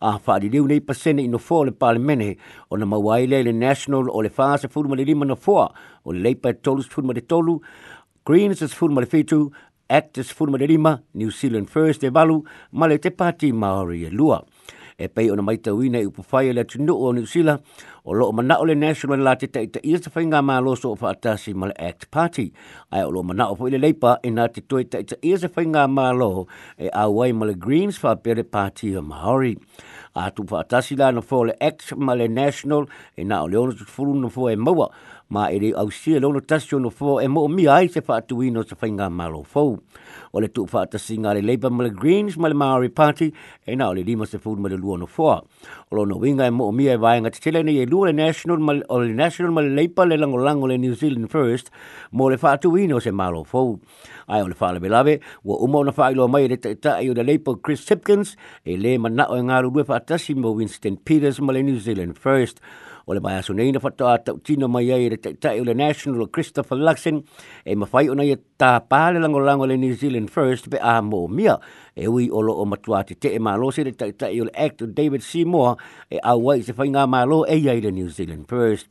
A 0.00 0.18
whaari 0.24 0.48
leu 0.50 0.64
nei 0.66 0.80
pasene 0.80 1.22
ino 1.22 1.36
fō 1.38 1.60
le 1.66 1.70
pāle 1.72 2.34
o 2.70 2.76
na 2.76 2.86
mawaile 2.86 3.42
le 3.44 3.52
national 3.52 4.08
o 4.10 4.20
le 4.22 4.30
whāse 4.30 4.66
fūruma 4.68 4.96
le 4.96 5.04
lima 5.04 5.24
na 5.24 5.34
fōa, 5.34 5.68
o 6.04 6.10
le 6.12 6.18
leipa 6.20 6.48
e 6.50 6.54
tolus 6.60 6.88
fūruma 6.90 7.14
le 7.14 7.20
tolu, 7.26 7.58
Greens 8.26 8.62
is 8.62 8.72
fūruma 8.74 9.00
le 9.00 9.06
fitu, 9.06 9.50
Actors 9.90 10.28
fūruma 10.30 10.58
le 10.60 10.66
lima, 10.70 11.00
New 11.18 11.30
Zealand 11.32 11.66
First 11.68 12.04
e 12.04 12.10
valu, 12.14 12.44
ma 12.78 12.86
le 12.86 12.98
te 13.02 13.10
pati 13.10 13.50
Māori 13.52 14.04
e 14.06 14.10
lua 14.10 14.42
e 15.00 15.08
pei 15.08 15.30
ona 15.32 15.42
mai 15.42 15.56
tau 15.64 15.80
ina 15.82 15.98
i 15.98 16.06
upo 16.06 16.22
fai 16.22 16.48
e 16.48 16.52
le 16.52 16.60
atu 16.60 16.82
nuu 16.84 17.06
o 17.08 17.12
New 17.16 17.24
Zealand 17.24 17.62
o 18.04 18.12
loo 18.12 18.32
mana 18.32 18.58
o 18.60 18.64
le 18.68 18.74
National 18.74 19.22
la 19.24 19.32
te 19.36 19.46
tei 19.48 19.66
ta 19.74 19.80
iasa 19.80 20.10
whainga 20.14 20.42
mā 20.44 20.58
loso 20.64 20.90
o 20.92 20.98
whaatasi 21.00 21.54
ma 21.54 21.70
le 21.70 21.74
Act 21.78 22.10
Party. 22.10 22.50
Ai 22.92 23.02
o 23.04 23.10
loo 23.10 23.22
mana 23.22 23.48
o 23.50 23.56
le 23.68 23.78
leipa 23.80 24.16
e 24.22 24.30
nā 24.32 24.44
te 24.52 24.60
toi 24.60 24.84
tei 24.92 25.04
ta 25.08 25.16
iasa 25.24 25.48
whainga 25.56 25.86
mā 25.88 26.10
lo 26.18 26.46
e 26.78 26.92
awai 27.04 27.32
ma 27.32 27.48
le 27.48 27.54
Greens 27.56 28.02
whapere 28.04 28.44
party 28.44 28.94
o 28.96 29.02
Maori. 29.02 29.56
atu 30.26 30.44
faatasi 30.50 30.98
lana 31.00 31.22
fo 31.22 31.42
le 31.48 31.54
act 31.70 31.94
ma 31.96 32.12
le 32.20 32.28
national 32.28 32.86
e 33.16 33.24
na 33.24 33.42
le 33.46 33.56
ono 33.60 33.72
tufulu 33.72 34.14
na 34.20 34.28
fo 34.28 34.48
e 34.52 34.56
maua 34.56 34.88
ma 35.30 35.46
e 35.54 35.58
le 35.62 35.70
ausia 35.78 36.18
le 36.20 36.26
ono 36.26 36.40
tasi 36.40 36.74
ono 36.76 36.90
fo 36.90 37.20
e 37.22 37.28
mo 37.28 37.46
mia 37.48 37.74
ai 37.74 37.88
se 37.88 38.00
faatuina 38.00 38.58
o 38.60 38.62
se 38.66 38.74
whainga 38.80 39.08
malo 39.10 39.42
fau. 39.46 39.78
O 40.34 40.40
le 40.42 40.46
tu 40.50 40.62
faatasi 40.66 41.18
ngā 41.22 41.34
le 41.34 41.40
Labour 41.46 41.70
ma 41.70 41.82
le 41.86 41.90
Greens 41.94 42.34
ma 42.38 42.48
le 42.50 42.54
Maori 42.58 42.88
Party 42.90 43.30
e 43.66 43.74
na 43.78 43.90
le 43.94 44.02
lima 44.06 44.26
se 44.26 44.38
fulu 44.38 44.58
ma 44.62 44.68
le 44.68 44.74
lua 44.76 44.96
no 44.98 45.06
foa. 45.06 45.36
O 45.90 45.94
lo 45.96 46.04
no 46.04 46.16
winga 46.18 46.46
e 46.46 46.50
mo 46.50 46.66
te 47.30 47.38
tele 47.40 47.60
e 47.60 47.86
le 47.86 48.12
national 48.12 48.58
ma 48.58 48.74
o 48.88 48.98
le 48.98 49.12
national 49.14 49.52
ma 49.52 49.60
le 49.60 49.68
Labour 49.70 50.06
le 50.06 50.16
lango 50.16 50.36
lango 50.38 50.66
le 50.68 50.76
New 50.78 50.94
Zealand 50.94 51.28
First 51.30 51.70
mo 52.12 52.28
le 52.28 52.36
faatuina 52.38 52.96
o 52.96 53.00
se 53.00 53.10
malo 53.12 53.44
fau 53.44 53.78
ai 54.30 54.42
ona 54.42 54.54
whaala 54.60 54.80
belawe, 54.80 55.18
wa 55.44 55.56
uma 55.66 55.78
ona 55.84 55.92
whailo 55.96 56.28
mai 56.34 56.44
re 56.52 56.56
taita 56.56 56.96
i 57.04 57.08
o 57.10 57.14
da 57.14 57.22
leipo 57.22 57.56
Chris 57.62 57.84
Hipkins, 57.90 58.36
e 58.64 58.76
le 58.76 58.96
mana 58.98 59.26
o 59.30 59.36
ngāru 59.40 59.72
rue 59.74 59.84
whaatasi 59.88 60.34
mo 60.36 60.52
Winston 60.58 60.96
Peters 60.96 61.40
ma 61.40 61.52
le 61.52 61.62
New 61.62 61.78
Zealand 61.80 62.18
First. 62.18 62.60
O 63.08 63.12
le 63.12 63.18
mai 63.20 63.32
aso 63.40 63.52
nei 63.54 63.72
na 63.74 63.80
whatoa 63.82 64.18
tau 64.24 64.36
tina 64.38 64.68
mai 64.68 64.90
ai 64.94 65.08
re 65.10 65.16
taita 65.18 65.50
i 65.56 65.58
o 65.58 65.64
le 65.66 65.72
National 65.74 66.28
Christopher 66.30 66.76
Luxon, 66.78 67.18
e 67.66 67.74
mawhai 67.74 68.06
ona 68.12 68.22
i 68.24 68.36
tā 68.60 68.76
pāle 68.86 69.18
lango 69.18 69.40
lango 69.42 69.66
le 69.66 69.76
New 69.82 69.94
Zealand 69.98 70.30
First 70.30 70.68
be 70.70 70.78
a 70.78 71.00
mō 71.02 71.24
mia, 71.28 71.56
e 71.96 72.06
ui 72.06 72.28
o 72.30 72.42
lo 72.44 72.54
o 72.62 72.64
matua 72.70 73.02
te 73.08 73.16
te 73.16 73.32
e 73.34 73.40
mālo 73.42 73.72
se 73.74 73.82
re 73.88 73.92
taita 73.98 74.30
i 74.30 74.38
o 74.40 74.44
le 74.46 74.54
actor 74.54 74.86
David 74.94 75.24
Seymour, 75.26 75.76
e 76.10 76.22
awai 76.22 76.62
se 76.62 76.72
whainga 76.78 77.08
mālo 77.10 77.42
e 77.48 77.58
i 77.66 77.80
le 77.82 77.90
New 77.90 78.08
Zealand 78.10 78.46
First. 78.48 78.86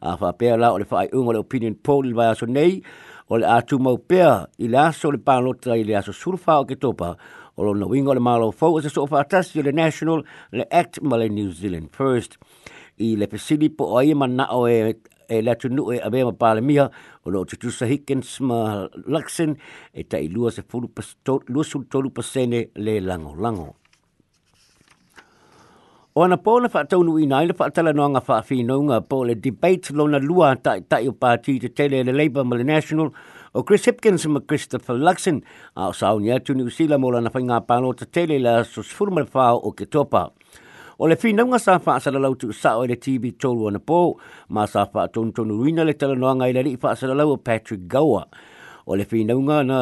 A 0.00 0.16
whapea 0.16 0.56
la 0.56 0.72
o 0.72 0.78
le 0.80 0.86
whaai 0.88 1.10
unga 1.12 1.36
le 1.36 1.44
opinion 1.44 1.74
poll 1.74 2.08
i 2.08 2.14
vai 2.14 2.32
nei, 2.46 2.80
o 3.28 3.36
le 3.38 3.46
atu 3.56 3.76
mau 3.84 3.98
pea 4.10 4.32
i 4.64 4.66
le 4.72 4.78
aso 4.88 5.10
le 5.12 5.18
pānotra 5.26 5.76
i 5.76 5.84
le 5.88 5.94
aso 6.00 6.12
surfa 6.22 6.58
o 6.60 6.64
ke 6.68 6.76
topa 6.84 7.08
o 7.56 7.64
lo 7.66 7.72
na 7.80 7.86
wingo 7.90 8.14
le 8.16 8.22
malo 8.28 8.50
fau 8.60 8.72
o 8.74 8.78
e 8.78 8.82
se 8.82 8.88
sofa 8.94 9.20
atasi 9.20 9.60
o 9.60 9.62
le 9.62 9.72
National 9.82 10.24
le 10.52 10.64
Act 10.80 11.00
Male 11.08 11.28
New 11.28 11.50
Zealand 11.60 11.90
First 11.98 12.38
i 13.06 13.16
le 13.20 13.26
pesili 13.28 13.68
po 13.76 13.92
ai 14.00 14.10
e 14.12 14.14
ma 14.14 14.26
na 14.26 14.46
o 14.56 14.64
e 14.68 14.94
e 15.28 15.40
le 15.44 15.50
atu 15.52 15.68
nu 15.68 15.90
e 15.92 15.98
a 16.00 16.08
bema 16.10 16.32
pale 16.32 16.60
mia 16.64 16.88
o 17.24 17.28
lo 17.32 17.44
tutusa 17.44 17.84
hikens 17.90 18.38
ma 18.48 18.88
laksen 19.14 19.56
e 19.92 20.02
ta 20.08 20.16
i 20.16 20.32
lua 20.32 20.50
se 20.50 20.62
fulu 20.68 20.88
pasene 22.16 22.60
le 22.76 22.94
lango 23.04 23.34
lango. 23.44 23.74
Ona 26.18 26.34
pōle 26.42 26.66
whaatonu 26.74 27.12
i 27.22 27.26
naile 27.30 27.54
whaatala 27.54 27.92
no 27.94 28.02
anga 28.08 28.18
nga 28.86 28.98
pōle 29.12 29.34
debate 29.42 29.90
lona 29.98 30.18
lua 30.28 30.48
tai 30.66 30.80
tai 30.92 30.98
o 31.06 31.12
pāti 31.24 31.54
te 31.64 31.68
tele 31.80 32.00
le 32.08 32.12
Labour 32.20 32.42
ma 32.44 32.56
National 32.70 33.12
o 33.54 33.62
Chris 33.62 33.86
Hipkins 33.86 34.24
ma 34.32 34.40
Christopher 34.52 34.94
Luxon 34.98 35.38
a 35.76 35.86
o 35.86 35.92
sauni 35.94 36.32
atu 36.34 36.56
ni 36.58 36.64
usila 36.72 36.98
la 37.12 37.20
na 37.26 37.30
whainga 37.36 37.60
pāno 37.68 37.92
te 38.00 38.04
tele 38.16 38.40
la 38.48 38.56
formal 38.64 39.26
whao 39.32 39.60
o 39.62 39.70
ke 39.70 39.86
topa. 39.86 40.24
O 40.98 41.06
le 41.06 41.14
whinaunga 41.22 41.60
sa 41.62 41.78
whaasalalau 41.78 42.34
tu 42.36 42.50
sa 42.52 42.74
o 42.78 42.82
le 42.90 42.96
TV 42.96 43.36
tolu 43.38 43.68
ana 43.70 43.78
pō, 43.78 44.00
ma 44.48 44.66
sa 44.66 44.86
fa 44.90 45.06
tonu 45.06 45.62
rina 45.62 45.84
le 45.84 45.92
tala 45.94 46.16
noanga 46.18 46.50
i 46.50 46.52
le 46.56 46.64
ri 46.66 46.74
whaasalalau 46.76 47.30
o 47.30 47.36
Patrick 47.36 47.86
Gower. 47.86 48.26
o 48.88 48.96
le 48.96 49.04
whinaunga 49.12 49.60
na, 49.68 49.76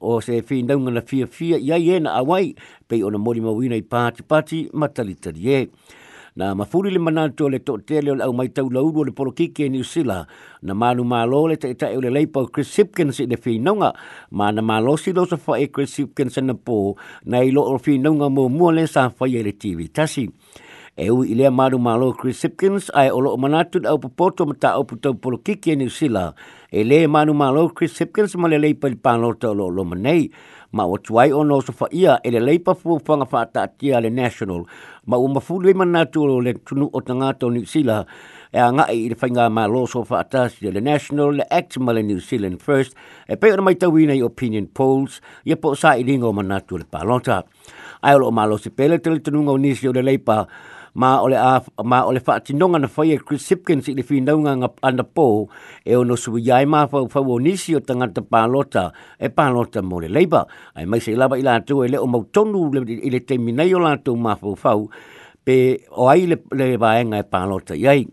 o 0.00 0.20
se 0.20 0.42
whinaunga 0.50 0.90
na 0.92 1.00
fia 1.02 1.26
fia, 1.26 1.56
ia 1.58 1.74
ai 1.74 1.88
ena 1.96 2.12
awai, 2.20 2.46
pei 2.88 3.02
ona 3.08 3.18
mori 3.24 3.40
mawina 3.40 3.78
i 3.80 3.82
pāti 3.94 4.24
pāti, 4.28 4.60
ma 4.80 4.88
tali 4.92 5.14
tali 5.16 5.48
e. 5.48 5.60
Na 6.40 6.52
mafuri 6.56 6.90
le 6.92 6.98
manatua 7.00 7.50
le 7.52 7.58
tō 7.60 7.78
tele 7.88 8.12
o 8.12 8.16
le 8.16 8.24
au 8.24 8.32
mai 8.36 8.48
tau 8.56 8.68
lauru 8.72 9.00
o 9.00 9.04
le 9.08 9.12
polokike 9.12 9.66
ni 9.72 9.80
usila 9.84 10.22
na 10.64 10.72
manu 10.76 11.04
mālo 11.04 11.42
le 11.50 11.56
te 11.60 11.72
e 11.74 11.90
o 11.96 12.00
le 12.00 12.08
leipa 12.12 12.40
o 12.44 12.48
Chris 12.48 12.70
Hipkins 12.78 13.20
i 13.24 13.28
le 13.28 13.36
whinaunga, 13.44 13.90
ma 14.36 14.50
na 14.56 14.60
mālo 14.64 14.94
si 15.00 15.12
lo 15.16 15.24
sa 15.28 15.36
whae 15.44 15.68
Chris 15.72 15.96
Hipkins 16.00 16.36
na 16.44 16.52
pō, 16.56 16.76
na 17.26 17.40
i 17.44 17.52
lo 17.56 17.64
o 17.74 17.80
whinaunga 17.84 18.28
mō 18.32 18.46
mua 18.52 18.72
le 18.78 18.84
sa 18.88 19.08
whae 19.20 19.40
le 19.44 19.52
TV 19.56 19.88
Tasi 19.90 20.28
e 20.96 21.08
ui 21.10 21.30
i 21.32 21.34
lea 21.34 21.48
maru 21.50 21.78
malo 21.80 22.12
Chris 22.12 22.42
Hipkins 22.44 22.90
ai 22.92 23.08
olo 23.10 23.30
o 23.32 23.36
manatu 23.40 23.80
au 23.88 23.96
popoto 23.98 24.44
mata 24.46 24.72
au 24.76 24.84
putau 24.84 25.14
polo 25.16 25.38
kiki 25.38 25.72
e 25.72 25.76
New 25.76 25.88
Zealand. 25.88 26.34
E 26.70 26.82
le 26.84 27.06
manu 27.08 27.32
malo 27.32 27.68
Chris 27.70 27.96
Hipkins 28.00 28.34
ma 28.36 28.48
le 28.48 28.58
leipa 28.58 28.88
li 28.88 28.96
panota 28.96 29.48
olo 29.50 29.64
olo 29.66 29.84
manei. 29.84 30.28
Ma 30.72 30.84
o 30.86 30.96
tuai 30.96 31.32
o 31.32 31.42
no 31.44 31.60
sofa 31.60 31.86
ia 31.92 32.20
e 32.24 32.30
le 32.30 32.40
leipa 32.40 32.74
fuu 32.74 32.98
fanga 33.04 33.24
fata 33.24 33.62
atia 33.62 34.00
le 34.00 34.08
national. 34.10 34.66
Ma 35.06 35.16
o 35.16 35.26
mafulu 35.28 35.68
i 35.70 35.74
manatu 35.74 36.22
olo 36.24 36.38
le 36.40 36.54
tunu 36.62 36.90
o 36.92 37.00
tangata 37.02 37.46
o 37.46 37.50
New 37.50 37.64
Zealand. 37.64 38.06
E 38.52 38.60
a 38.60 38.68
ngai 38.70 38.92
i 38.92 39.08
le 39.08 39.16
whainga 39.20 39.48
malo 39.48 39.86
sofa 39.86 40.18
atas 40.20 40.58
le 40.60 40.80
national 40.80 41.32
le 41.38 41.46
act 41.48 41.78
ma 41.80 41.92
le 41.92 42.02
New 42.02 42.18
Zealand 42.20 42.60
first. 42.60 42.92
E 43.26 43.36
peo 43.38 43.56
na 43.56 43.62
mai 43.62 43.76
tawina 43.80 44.12
i 44.12 44.20
opinion 44.20 44.68
polls. 44.72 45.20
Ia 45.48 45.56
po 45.56 45.72
sa 45.74 45.94
i 45.96 46.04
ringo 46.04 46.32
manatu 46.32 46.76
le 46.76 46.84
panota. 46.84 47.42
Ai 48.04 48.12
olo 48.12 48.28
o 48.28 48.30
malo 48.30 48.58
si 48.60 48.68
pele 48.70 49.00
tele 49.00 49.20
tununga 49.24 49.56
o 49.56 49.56
nisi 49.56 49.88
o 49.88 49.92
le 49.92 50.02
leipa. 50.04 50.36
Ma 50.46 50.81
ma 50.94 51.20
ole 51.20 51.34
a 51.36 51.62
ma 51.84 52.04
ole 52.04 52.20
fa 52.20 52.40
tinonga 52.40 52.78
na 52.80 52.88
fa 52.88 53.02
e 53.04 53.16
Chris 53.18 53.48
Hipkins 53.48 53.88
le 53.88 54.02
fi 54.02 54.20
nga 54.20 54.68
anda 54.82 55.02
po 55.04 55.48
e 55.84 55.94
ono 55.96 56.16
su 56.16 56.36
yai 56.36 56.64
ma 56.66 56.86
fa 56.86 57.06
fa 57.08 57.20
wonisi 57.20 57.74
o 57.76 57.80
tanga 57.80 58.08
te 58.08 58.20
palota 58.20 58.92
e 59.18 59.28
palota 59.30 59.82
mo 59.82 60.00
le 60.00 60.08
leba 60.08 60.46
ai 60.76 60.84
mai 60.84 61.00
se 61.00 61.14
lava 61.16 61.38
ila 61.38 61.60
tu 61.60 61.82
e 61.84 61.88
le 61.88 61.96
o 61.98 62.06
mau 62.06 62.24
tonu 62.30 62.70
le 62.72 62.80
i 62.92 63.10
le 63.10 63.20
te 63.24 63.38
minai 63.38 63.72
o 63.74 63.78
la 63.78 63.96
tu 63.96 64.14
ma 64.16 64.34
fa 64.36 64.54
fa 64.54 64.72
pe 65.44 65.80
o 65.90 66.08
ai 66.08 66.26
le 66.26 66.36
le 66.52 66.76
vaenga 66.76 67.18
e 67.18 67.24
palota 67.24 67.74
yai 67.74 68.06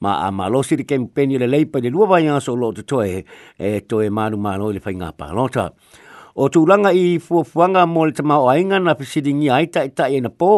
ma 0.00 0.26
a 0.26 0.30
malosi 0.32 0.74
di 0.76 0.84
kempeni 0.84 1.38
le 1.38 1.46
leipa 1.46 1.78
de 1.80 1.88
lua 1.88 2.06
vaenga 2.06 2.40
so 2.42 2.54
lo 2.56 2.72
to 2.72 2.82
toe 2.82 3.22
e 3.58 3.80
toe 3.86 4.10
ma 4.10 4.28
manu 4.30 4.72
le 4.72 4.80
fa 4.80 4.90
nga 4.90 5.12
palota 5.14 5.70
o 6.34 6.48
tūlanga 6.50 6.90
i 6.98 7.18
fuafuanga 7.22 7.84
mō 7.86 8.08
le 8.10 8.14
tamau 8.18 8.48
ainga 8.50 8.80
na 8.82 8.94
fisiringi 8.98 9.50
aita 9.54 9.84
i 9.86 9.90
tae 9.94 10.18
na 10.24 10.30
pō, 10.30 10.48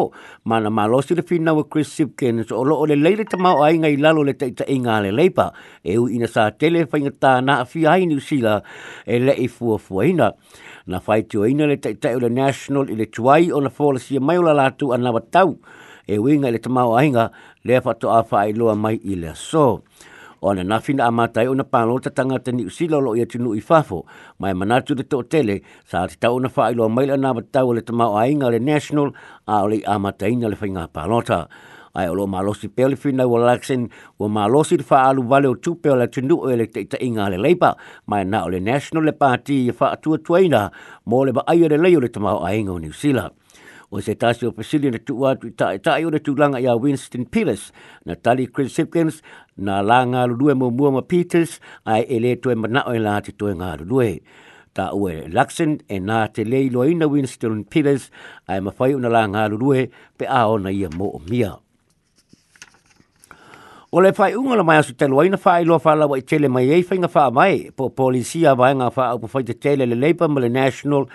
ma 0.49 0.59
na 0.59 0.71
malosi 0.73 1.15
le 1.17 1.21
whina 1.29 1.53
wa 1.53 1.63
Chris 1.63 1.91
Sipken, 1.97 2.43
so 2.49 2.57
o 2.57 2.63
loo 2.65 2.85
le 2.89 2.95
leire 2.97 3.25
tamau 3.29 3.61
ainga 3.65 3.91
i 3.93 3.97
lalo 4.01 4.23
le 4.25 4.33
taita 4.33 4.65
i 4.73 4.79
ngā 4.81 4.99
le 5.05 5.11
leipa, 5.13 5.51
e 5.85 5.99
u 6.01 6.07
ina 6.09 6.27
sa 6.27 6.47
tele 6.51 6.85
whainga 6.91 7.13
tā 7.21 7.35
na 7.45 7.59
a 7.61 7.65
fi 7.69 7.85
ai 7.93 8.09
niu 8.09 8.17
sila 8.19 8.57
e 9.05 9.19
le 9.21 9.37
i 9.37 9.45
fuafuaina. 9.47 10.31
Na 10.89 11.01
whai 11.05 11.21
tio 11.29 11.45
ina 11.45 11.67
le 11.69 11.77
taita 11.77 12.15
o 12.17 12.21
le 12.25 12.29
national 12.29 12.89
i 12.89 12.95
le 12.97 13.05
tuai 13.05 13.51
o 13.53 13.61
na 13.61 13.69
fōla 13.69 13.99
si 14.01 14.17
mai 14.19 14.37
o 14.41 14.45
la 14.49 14.55
lātu 14.61 14.93
a 14.97 14.97
nawa 14.97 15.21
tau, 15.29 15.59
e 16.09 16.17
uinga 16.17 16.49
i 16.49 16.57
le 16.57 16.63
tamau 16.63 16.95
ainga 16.97 17.29
le 17.67 17.81
fatu 17.85 18.09
a 18.09 18.23
whai 18.25 18.55
loa 18.57 18.73
mai 18.75 18.97
i 19.03 19.13
le 19.19 19.35
so 19.35 19.69
ona 20.41 20.63
nafina 20.63 21.05
a 21.07 21.11
matai 21.11 21.47
ona 21.47 21.63
palota 21.63 22.09
tangata 22.09 22.51
ni 22.51 22.65
usila 22.65 22.97
lo 23.01 23.15
ia 23.15 23.25
tunu 23.25 23.55
i 23.55 23.61
fafo, 23.61 24.05
mai 24.39 24.53
manatu 24.53 24.95
le 24.95 25.03
to 25.03 25.21
tele, 25.23 25.61
sa 25.85 26.03
ati 26.03 26.17
tau 26.19 26.39
na 26.39 26.49
whaelo 26.49 26.85
a 26.85 26.89
maila 26.89 27.17
nga 27.17 27.33
batau 27.33 27.73
le 27.73 27.81
tamau 27.81 28.17
a 28.17 28.27
inga 28.29 28.49
le 28.49 28.59
national, 28.59 29.13
a 29.47 29.63
oli 29.63 29.77
i 29.81 29.83
a 29.85 29.99
matai 29.99 30.35
le 30.35 30.55
whainga 30.55 30.87
palota. 30.89 31.47
Ai 31.97 32.05
olo 32.13 32.27
malosi 32.27 32.67
pe 32.69 32.85
le 32.87 32.93
whina 33.03 33.25
ua 33.27 33.39
laksen, 33.41 33.89
ua 34.19 34.29
malosi 34.29 34.77
le 34.77 34.83
whaalu 34.85 35.23
vale 35.27 35.47
o 35.49 35.55
tu 35.55 35.75
peo 35.75 35.95
le 35.95 36.07
tunu 36.07 36.37
o 36.45 36.49
ele 36.49 36.67
te 36.69 36.79
ita 36.85 36.97
inga 37.01 37.29
le 37.33 37.37
leipa, 37.41 37.73
mai 38.07 38.23
na 38.25 38.45
ole 38.45 38.59
national 38.61 39.03
le 39.03 39.13
pati 39.13 39.65
i 39.67 39.71
wha 39.73 39.95
tuaina, 39.97 40.69
mo 41.05 41.25
le 41.25 41.33
ba 41.33 41.41
aia 41.47 41.67
le 41.69 41.77
leio 41.81 41.99
le 41.99 42.09
tamau 42.13 42.45
a 42.45 42.53
inga 42.53 42.71
o 42.77 42.77
ni 42.77 42.89
usila 42.89 43.31
o 43.89 44.01
se 44.01 44.15
tasi 44.15 44.45
o 44.45 44.51
pasili 44.51 44.91
na 44.91 44.99
tuwa 44.99 45.35
tu 45.39 45.47
itai 45.49 45.79
tai 45.79 46.03
o 46.05 46.09
na 46.09 46.19
tulanga 46.19 46.59
ya 46.61 46.75
Winston 46.75 47.25
Pillars 47.25 47.71
na 48.05 48.15
tali 48.15 48.47
Chris 48.47 48.75
Hipkins 48.77 49.21
na 49.57 49.81
la 49.81 50.01
ngā 50.05 50.25
lulue 50.27 50.53
mo 50.57 50.69
mua 50.71 50.91
ma 50.97 51.01
Peters 51.01 51.53
ai 51.87 52.01
ele 52.15 52.35
tue 52.35 52.55
manao 52.55 52.91
e 52.95 52.99
la 52.99 53.15
te 53.21 53.31
tue 53.31 53.53
ngā 53.55 53.71
lulue. 53.81 54.09
Ta 54.75 54.91
ue 54.93 55.25
Luxon 55.33 55.77
e 55.89 55.97
nā 56.03 56.25
te 56.35 56.43
lei 56.45 56.67
loina 56.69 57.07
Winston 57.09 57.63
Pillars 57.71 58.09
ai 58.47 58.59
mawhai 58.67 58.91
o 58.95 58.99
na 58.99 59.07
la 59.09 59.23
ngā 59.27 59.47
lulue 59.55 59.87
pe 60.17 60.27
ao 60.27 60.57
na 60.59 60.69
ia 60.69 60.89
mo 60.93 61.07
o 61.17 61.21
mia. 61.29 61.55
O 63.95 64.01
le 64.03 64.11
fai 64.11 64.33
unga 64.35 64.57
la 64.59 64.63
mai 64.67 64.81
asu 64.83 64.91
telo 64.99 65.21
aina 65.23 65.39
fai 65.39 65.63
loa 65.65 65.79
fai 65.79 65.95
lawa 65.95 66.19
i 66.19 66.25
tele 66.27 66.51
mai 66.51 66.67
eifai 66.75 66.99
nga 66.99 67.07
fai 67.07 67.31
mai 67.31 67.71
po 67.71 67.87
polisia 67.89 68.51
vai 68.59 68.73
nga 68.75 68.91
fai 68.91 69.07
au 69.15 69.19
pa 69.23 69.31
fai 69.31 69.45
te 69.47 69.55
tele 69.55 69.87
le 69.87 69.95
leipa 69.95 70.27
ma 70.27 70.43
le 70.43 70.49
national 70.51 71.07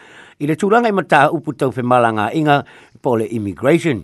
i 0.42 0.48
le 0.50 0.56
tūranga 0.58 0.90
i 0.90 0.94
mataa 0.96 1.28
upu 1.30 1.52
tau 1.54 1.70
whemala 1.76 2.08
ngā 2.16 2.24
inga 2.34 2.60
po 3.02 3.12
le 3.20 3.28
immigration. 3.36 4.00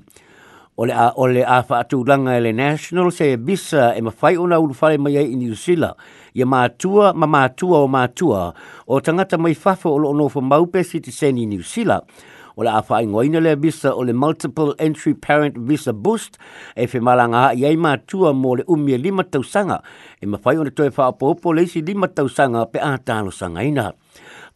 O 0.79 0.87
le 0.87 0.95
a, 0.95 1.09
o 1.19 1.27
le 1.27 1.43
a 1.43 1.57
atūranga 1.81 2.37
i 2.37 2.39
e 2.39 2.45
le 2.45 2.53
national 2.55 3.11
se 3.11 3.33
e 3.33 3.37
bisa 3.49 3.89
e 3.99 4.05
mawhai 4.07 4.37
ona 4.39 4.61
urufale 4.63 5.01
mai 5.03 5.17
ai 5.19 5.25
i 5.33 5.35
New 5.41 5.57
Zealand 5.59 5.99
i 6.39 6.45
a 6.47 6.47
mātua 6.47 7.09
ma 7.19 7.27
mātua 7.27 7.81
o 7.83 7.89
mātua 7.91 8.45
o 8.87 9.01
tangata 9.03 9.41
mai 9.43 9.57
whafo 9.59 9.97
o 9.97 9.99
lo 10.05 10.13
onofo 10.15 10.39
maupe 10.41 10.85
citizen 10.87 11.43
i 11.43 11.49
New 11.51 11.67
Zealand. 11.73 12.07
O 12.55 12.63
le 12.67 12.71
a 12.75 12.85
wha 12.87 13.03
ingoina 13.03 13.43
le 13.43 13.57
visa 13.59 13.91
o 13.95 14.03
le 14.07 14.15
multiple 14.15 14.77
entry 14.79 15.15
parent 15.19 15.59
visa 15.59 15.93
boost 15.93 16.39
e 16.79 16.87
whemala 16.95 17.27
ngā 17.35 17.43
i 17.59 17.67
ai 17.67 17.75
mātua 17.77 18.31
mō 18.35 18.59
le 18.63 18.69
umia 18.77 18.95
lima 18.99 19.27
tausanga 19.27 19.81
e 20.23 20.31
mawhai 20.31 20.61
ona 20.63 20.71
toe 20.71 20.95
wha 20.95 21.57
leisi 21.59 21.83
lima 21.83 22.07
tausanga 22.07 22.65
pe 22.71 22.79
ātano 22.79 23.35
sanga 23.35 23.67
inaa. 23.67 23.91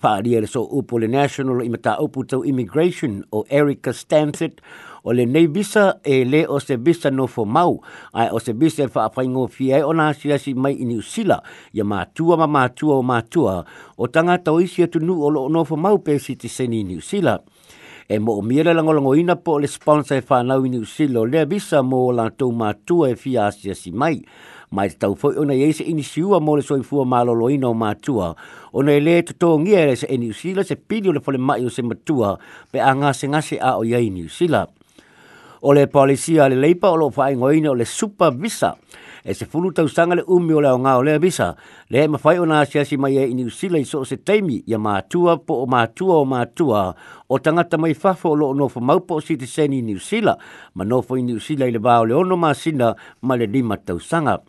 Pāria 0.02 0.40
le 0.42 0.48
so 0.50 0.64
upo 0.80 0.98
le 0.98 1.06
National 1.06 1.60
i 1.62 1.68
mata 1.70 1.94
upu 2.02 2.24
tau 2.26 2.42
Immigration 2.42 3.20
o 3.30 3.44
Erica 3.48 3.92
Stansett 3.94 4.58
o 5.06 5.14
le 5.14 5.22
nei 5.30 5.46
visa 5.46 6.00
e 6.02 6.24
le 6.26 6.42
o 6.50 6.58
se 6.58 6.74
visa 6.76 7.10
no 7.10 7.26
fo 7.30 7.44
mau 7.46 7.76
ai 8.18 8.26
o 8.34 8.40
se 8.42 8.52
visa 8.58 8.82
e 8.82 8.90
wha 8.94 9.04
awhai 9.06 9.26
ngō 9.30 9.46
fiai 9.54 9.78
e 9.82 9.86
o 9.86 9.94
nā 9.94 10.08
sia 10.18 10.38
si 10.42 10.54
mai 10.58 10.74
i 10.82 10.88
niusila 10.90 11.12
Sila 11.12 11.38
i 11.78 11.84
a 11.84 11.86
mātua 11.92 12.38
ma 12.42 12.48
mātua 12.56 12.98
o 12.98 13.06
mātua 13.12 13.56
o 14.02 14.08
tanga 14.10 14.38
tau 14.42 14.58
isi 14.62 14.82
atu 14.86 14.98
nu 15.02 15.14
o 15.22 15.30
lo 15.30 15.46
o 15.46 15.48
no 15.54 15.62
fo 15.64 15.76
mau 15.78 16.02
pe 16.02 16.18
si 16.18 16.34
te 16.34 16.50
seni 16.50 16.82
i 16.82 16.88
niusila 16.90 17.38
E 18.12 18.18
mo 18.18 18.34
o 18.36 18.42
miere 18.42 18.74
langolongo 18.74 19.14
ina 19.16 19.36
po 19.38 19.54
le 19.62 19.68
sponsor 19.70 20.18
e 20.18 20.24
whanau 20.26 20.66
i 20.66 20.68
New 20.72 20.82
o 21.20 21.24
le 21.24 21.44
visa 21.46 21.80
mo 21.82 22.00
o 22.08 22.12
lantou 22.12 22.50
mātua 22.52 23.12
e 23.12 23.14
fia 23.16 23.46
sia 23.52 23.72
si 23.74 23.92
mai 23.92 24.18
mai 24.72 24.88
te 24.88 24.96
tau 25.04 25.12
foi 25.14 25.36
ona 25.36 25.52
yeise 25.52 25.84
ini 25.84 26.00
siua 26.02 26.40
mo 26.40 26.56
le 26.56 26.64
soifua 26.64 27.04
malolo 27.04 27.52
ina 27.52 27.68
o 27.68 27.76
mātua, 27.76 28.32
ona 28.72 28.96
e 28.96 29.00
le 29.04 29.18
tuto 29.28 29.52
ngia 29.60 29.84
e 29.92 29.96
se 30.00 30.08
eni 30.08 30.32
usila 30.32 30.64
se 30.64 30.74
pili 30.76 31.12
o 31.12 31.12
le 31.12 31.20
fole 31.20 31.38
mai 31.38 31.62
o 31.64 31.68
se 31.68 31.84
matua 31.84 32.32
pe 32.72 32.80
a 32.80 32.90
ngase 32.96 33.28
ngase 33.28 33.56
a 33.60 33.76
o 33.76 33.84
yei 33.84 34.08
ni 34.10 34.24
usila. 34.26 34.64
O 35.62 35.76
le 35.76 35.86
polisia 35.86 36.48
le 36.48 36.56
leipa 36.58 36.90
o 36.90 36.96
lo 36.96 37.10
fai 37.12 37.36
ngoine 37.36 37.68
o 37.70 37.76
le 37.76 37.84
supervisa, 37.86 38.72
e 39.24 39.34
se 39.34 39.46
fulu 39.46 39.70
tau 39.72 39.86
sanga 39.88 40.14
le 40.18 40.24
umi 40.26 40.54
o 40.54 40.60
leo 40.60 40.78
ngā 40.82 40.96
o 40.98 41.02
lea 41.06 41.20
bisa, 41.22 41.52
le 41.94 42.02
e 42.04 42.08
mawhai 42.10 42.40
o 42.42 42.46
nāsi 42.48 42.80
asi 42.82 42.96
mai 42.98 43.16
e 43.22 43.26
ini 43.30 43.44
usila 43.46 43.78
i 43.78 43.84
so 43.86 44.02
se 44.04 44.16
teimi 44.18 44.62
ia 44.66 44.78
mātua 44.82 45.36
po 45.38 45.60
o 45.62 45.66
mātua 45.66 46.16
o 46.18 46.24
mātua 46.26 46.80
o 47.30 47.38
tangata 47.38 47.78
mai 47.78 47.94
fafo 47.94 48.32
o 48.34 48.36
loo 48.36 48.52
nofo 48.54 48.80
maupo 48.82 49.20
o 49.20 49.22
si 49.22 49.36
te 49.38 49.46
seni 49.46 49.78
ini 49.82 49.94
usila, 49.98 50.34
ma 50.74 50.84
nofo 50.84 51.16
ini 51.18 51.36
usila 51.38 51.68
i 51.70 51.74
le 51.74 51.78
bā 51.78 52.00
o 52.02 52.06
le 52.06 52.18
ono 52.18 52.36
māsina 52.36 52.94
ma 53.22 53.36
le 53.38 53.46
lima 53.46 53.76
tau 53.78 53.98
sanga. 54.00 54.40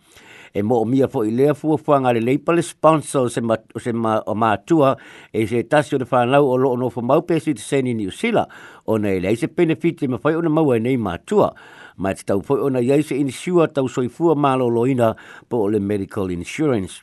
E 0.54 0.62
mo 0.62 0.78
o 0.84 0.86
mia 0.86 1.08
fo 1.10 1.24
i 1.26 1.32
lea 1.34 1.56
fua 1.58 1.80
fua 1.82 1.98
ngā 1.98 2.12
le 2.14 2.22
leipa 2.22 2.54
le 2.54 2.62
sponsor 2.62 3.26
o 3.26 3.30
se, 3.34 3.42
ma, 3.42 3.56
o 3.74 3.82
se 3.82 3.90
ma, 3.98 4.20
o 4.30 4.36
mātua 4.38 4.92
e 5.34 5.48
se 5.50 5.64
tasi 5.66 5.96
o 5.98 5.98
le 5.98 6.06
whanau 6.06 6.46
o 6.54 6.58
loo 6.62 6.76
nofo 6.78 7.02
maupo 7.02 7.34
o 7.34 7.42
si 7.42 7.56
te 7.58 7.62
seni 7.66 7.96
ini 7.98 8.06
usila, 8.12 8.46
o 8.86 9.00
nei 9.02 9.18
le 9.20 9.34
se 9.36 9.50
benefit 9.50 10.06
e 10.06 10.12
mawhai 10.14 10.38
o 10.38 10.44
na 10.46 10.54
maua 10.54 10.78
e 10.78 10.84
nei 10.86 10.94
mātua. 10.98 11.50
Mātua 11.54 11.83
ma 11.98 12.14
te 12.14 12.24
tau 12.28 12.42
poi 12.42 12.62
ona 12.66 12.82
iai 12.82 13.04
se 13.06 13.18
insua 13.20 13.68
tau 13.70 13.88
soifua 13.90 14.36
malo 14.36 14.68
loina 14.70 15.12
po 15.50 15.68
le 15.70 15.80
medical 15.80 16.32
insurance. 16.34 17.02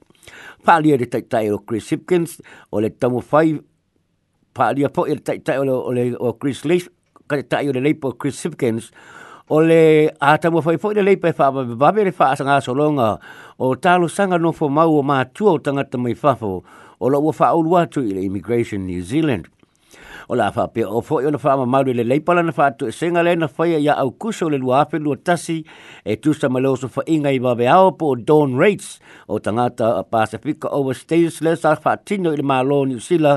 Pālia 0.67 0.99
re 1.01 1.07
taitai 1.07 1.49
o 1.53 1.59
Chris 1.59 1.91
Hipkins, 1.91 2.39
ole 2.73 2.89
le 2.89 2.91
tamo 2.97 3.23
whai, 3.31 3.55
pālia 4.55 4.91
po 4.91 5.05
e 5.07 5.17
taitai 5.17 5.59
o, 5.59 5.83
o 6.21 6.37
Chris 6.39 6.65
Leish, 6.69 6.91
ka 7.29 7.39
te 7.41 7.47
tai 7.47 7.69
o 7.69 7.73
le 7.75 7.81
leipo 7.85 8.13
Chris 8.17 8.43
Hipkins, 8.45 8.91
ole 9.49 9.67
le 9.69 9.81
ātamo 10.23 10.63
whai 10.65 10.79
po 10.79 10.93
le 10.93 11.03
leipa 11.07 11.31
e 11.31 11.35
wha, 11.39 11.49
ma 11.57 11.65
bebabe 11.65 12.05
le 12.09 12.13
wha 12.19 12.29
asanga 12.35 12.59
aso 12.61 12.75
longa, 12.75 13.15
o 13.59 13.73
tālo 13.77 14.09
sanga 14.11 14.39
nofo 14.39 14.69
mau 14.69 14.99
o 14.99 15.03
mātua 15.03 15.57
o 15.57 15.59
tangata 15.61 15.99
mai 15.99 16.15
whafo, 16.21 16.53
o 17.01 17.09
lo 17.09 17.23
ua 17.25 17.33
wha 17.33 17.49
aurua 17.55 17.87
tu 17.89 18.05
i 18.05 18.13
le 18.13 18.27
Immigration 18.27 18.85
New 18.87 19.01
Zealand. 19.03 19.49
O 20.29 20.37
la 20.39 20.51
fa 20.55 20.67
pe 20.71 20.85
o 20.85 21.01
fo 21.03 21.19
yo 21.23 21.31
na 21.31 21.39
fa 21.39 21.55
ma 21.59 21.65
malu 21.67 21.93
le 21.93 22.05
lei 22.07 22.21
pala 22.21 22.43
na 22.43 22.53
fa 22.59 22.67
tu 22.77 22.85
e 22.87 22.93
singa 22.99 23.23
le 23.27 23.33
na 23.37 23.47
fa 23.49 23.65
e 23.73 23.79
ya 23.87 23.95
au 24.03 24.11
kuso 24.21 24.51
le 24.53 24.59
lua 24.65 24.81
pe 24.91 24.97
lua 25.05 25.17
tasi 25.27 25.59
e 26.05 26.13
tu 26.23 26.31
sa 26.33 26.49
malo 26.55 26.77
so 26.81 26.87
fa 26.95 27.03
inga 27.15 27.31
i 27.33 27.39
va 27.45 27.53
be 27.59 27.67
ao 27.67 27.91
po 28.01 28.15
don 28.17 28.55
rates 28.63 28.89
o 29.33 29.39
tangata 29.45 29.87
pacifica 30.13 30.69
over 30.79 30.95
states 31.03 31.41
le 31.45 31.57
sa 31.63 31.75
fa 31.83 31.97
tino 32.07 32.31
le 32.37 32.43
malo 32.53 32.79
ni 32.87 32.99
sila 33.01 33.33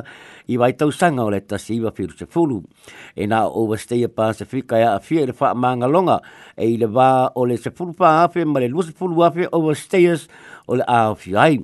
i 0.52 0.58
vai 0.62 0.74
tau 0.80 0.92
sanga 0.92 1.24
o 1.28 1.34
le 1.34 1.42
tasi 1.50 1.74
i 1.78 1.80
va 1.86 1.90
firu 1.92 2.14
se 2.18 2.26
fulu 2.34 2.60
e 3.20 3.26
na 3.28 3.40
over 3.62 3.78
state 3.86 4.10
pacifica 4.20 4.78
ya 4.84 4.94
a 4.98 5.02
le 5.30 5.34
fa 5.34 5.54
manga 5.56 5.88
longa 5.96 6.18
e 6.56 6.70
i 6.74 6.78
le 6.78 6.86
va 6.98 7.10
o 7.36 7.46
le 7.46 7.58
se 7.58 7.70
fulu 7.72 7.94
pa 7.94 8.10
afe 8.24 8.46
ma 8.46 8.60
le 8.60 8.68
lua 8.68 8.84
se 8.84 8.92
fulu 8.92 9.24
afe 9.28 9.50
over 9.52 9.76
states 9.76 10.28
o 10.70 10.76
le 10.76 10.84
a 10.88 11.16
fia 11.16 11.42
ai 11.42 11.58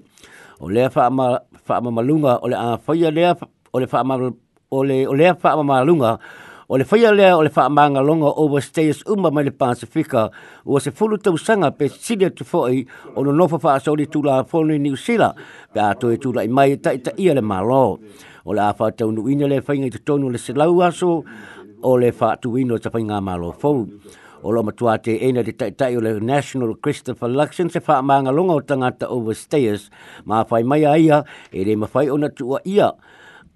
o 0.59 0.69
le 0.69 0.89
fa 0.89 1.09
ma 1.09 1.37
fa 1.65 1.79
ma 1.81 1.91
malunga 1.91 2.39
o 2.43 2.47
le 2.49 2.55
a 2.57 2.77
ya 2.95 3.11
le 3.11 3.33
o 3.73 3.79
le 3.79 3.85
fa 3.87 4.03
ma 4.03 4.17
ole 4.71 5.07
ole 5.07 5.07
o 5.07 5.13
le 5.15 5.33
fa 5.39 5.55
ma 5.55 5.63
malunga 5.63 6.19
ole 6.69 6.79
le 6.79 6.85
faia 6.85 7.11
le 7.11 7.49
fa 7.49 7.69
ma 7.69 7.89
nga 7.89 8.01
longa 8.01 8.29
over 8.35 8.61
stays 8.61 9.03
umba 9.07 9.31
ma 9.31 9.41
le 9.41 9.51
pasifika 9.51 10.29
was 10.63 10.85
a 10.87 10.91
full 10.91 11.17
to 11.17 11.35
sanga 11.37 11.71
pe 11.71 11.87
sile 11.87 12.29
to 12.29 12.43
foi 12.43 12.85
on 13.15 13.25
no 13.25 13.31
nofa 13.31 13.59
fa 13.59 13.79
so 13.79 13.93
le 13.95 14.05
tu 14.05 14.21
la 14.21 14.43
foni 14.43 14.77
ni 14.79 14.91
usila 14.91 15.33
pe 15.73 15.79
ato 15.81 16.09
e 16.09 16.17
tu 16.17 16.31
la 16.31 16.45
mai 16.47 16.75
ta 16.79 16.91
ta 17.03 17.11
ia 17.17 17.33
le 17.33 17.41
malo 17.41 17.99
ole 18.45 18.55
le 18.61 18.61
afa 18.61 18.91
tau 18.91 19.11
nu 19.11 19.27
ina 19.27 19.47
le 19.47 19.61
fa 19.61 19.73
nga 19.73 19.89
to 20.07 20.17
no 20.17 20.29
le 20.29 20.37
selau 20.37 20.77
aso 20.87 21.23
o 21.81 21.91
fa 22.19 22.29
tu 22.41 22.57
ino 22.57 22.77
te 22.77 22.89
fa 22.93 22.99
nga 23.01 23.17
malo 23.27 23.51
fo 23.61 23.71
o 24.43 24.51
lo 24.53 24.61
matua 24.63 25.01
te 25.03 25.11
ena 25.27 25.41
te 25.43 25.51
tai 25.59 25.71
tai 25.79 25.95
o 25.97 25.99
le 25.99 26.11
National 26.21 26.77
Christopher 26.83 27.27
Luxon 27.27 27.69
se 27.73 27.79
whaamanga 27.87 28.31
longa 28.31 28.53
o 28.53 28.61
tangata 28.61 29.09
over 29.09 29.33
stairs, 29.35 29.83
maa 30.23 30.45
whai 30.49 30.63
mai 30.63 30.83
a 30.87 30.93
ia, 30.97 31.19
e 31.57 31.65
re 31.67 31.75
mawhai 31.75 32.07
o 32.07 32.15
natua 32.15 32.63
ia, 32.63 32.89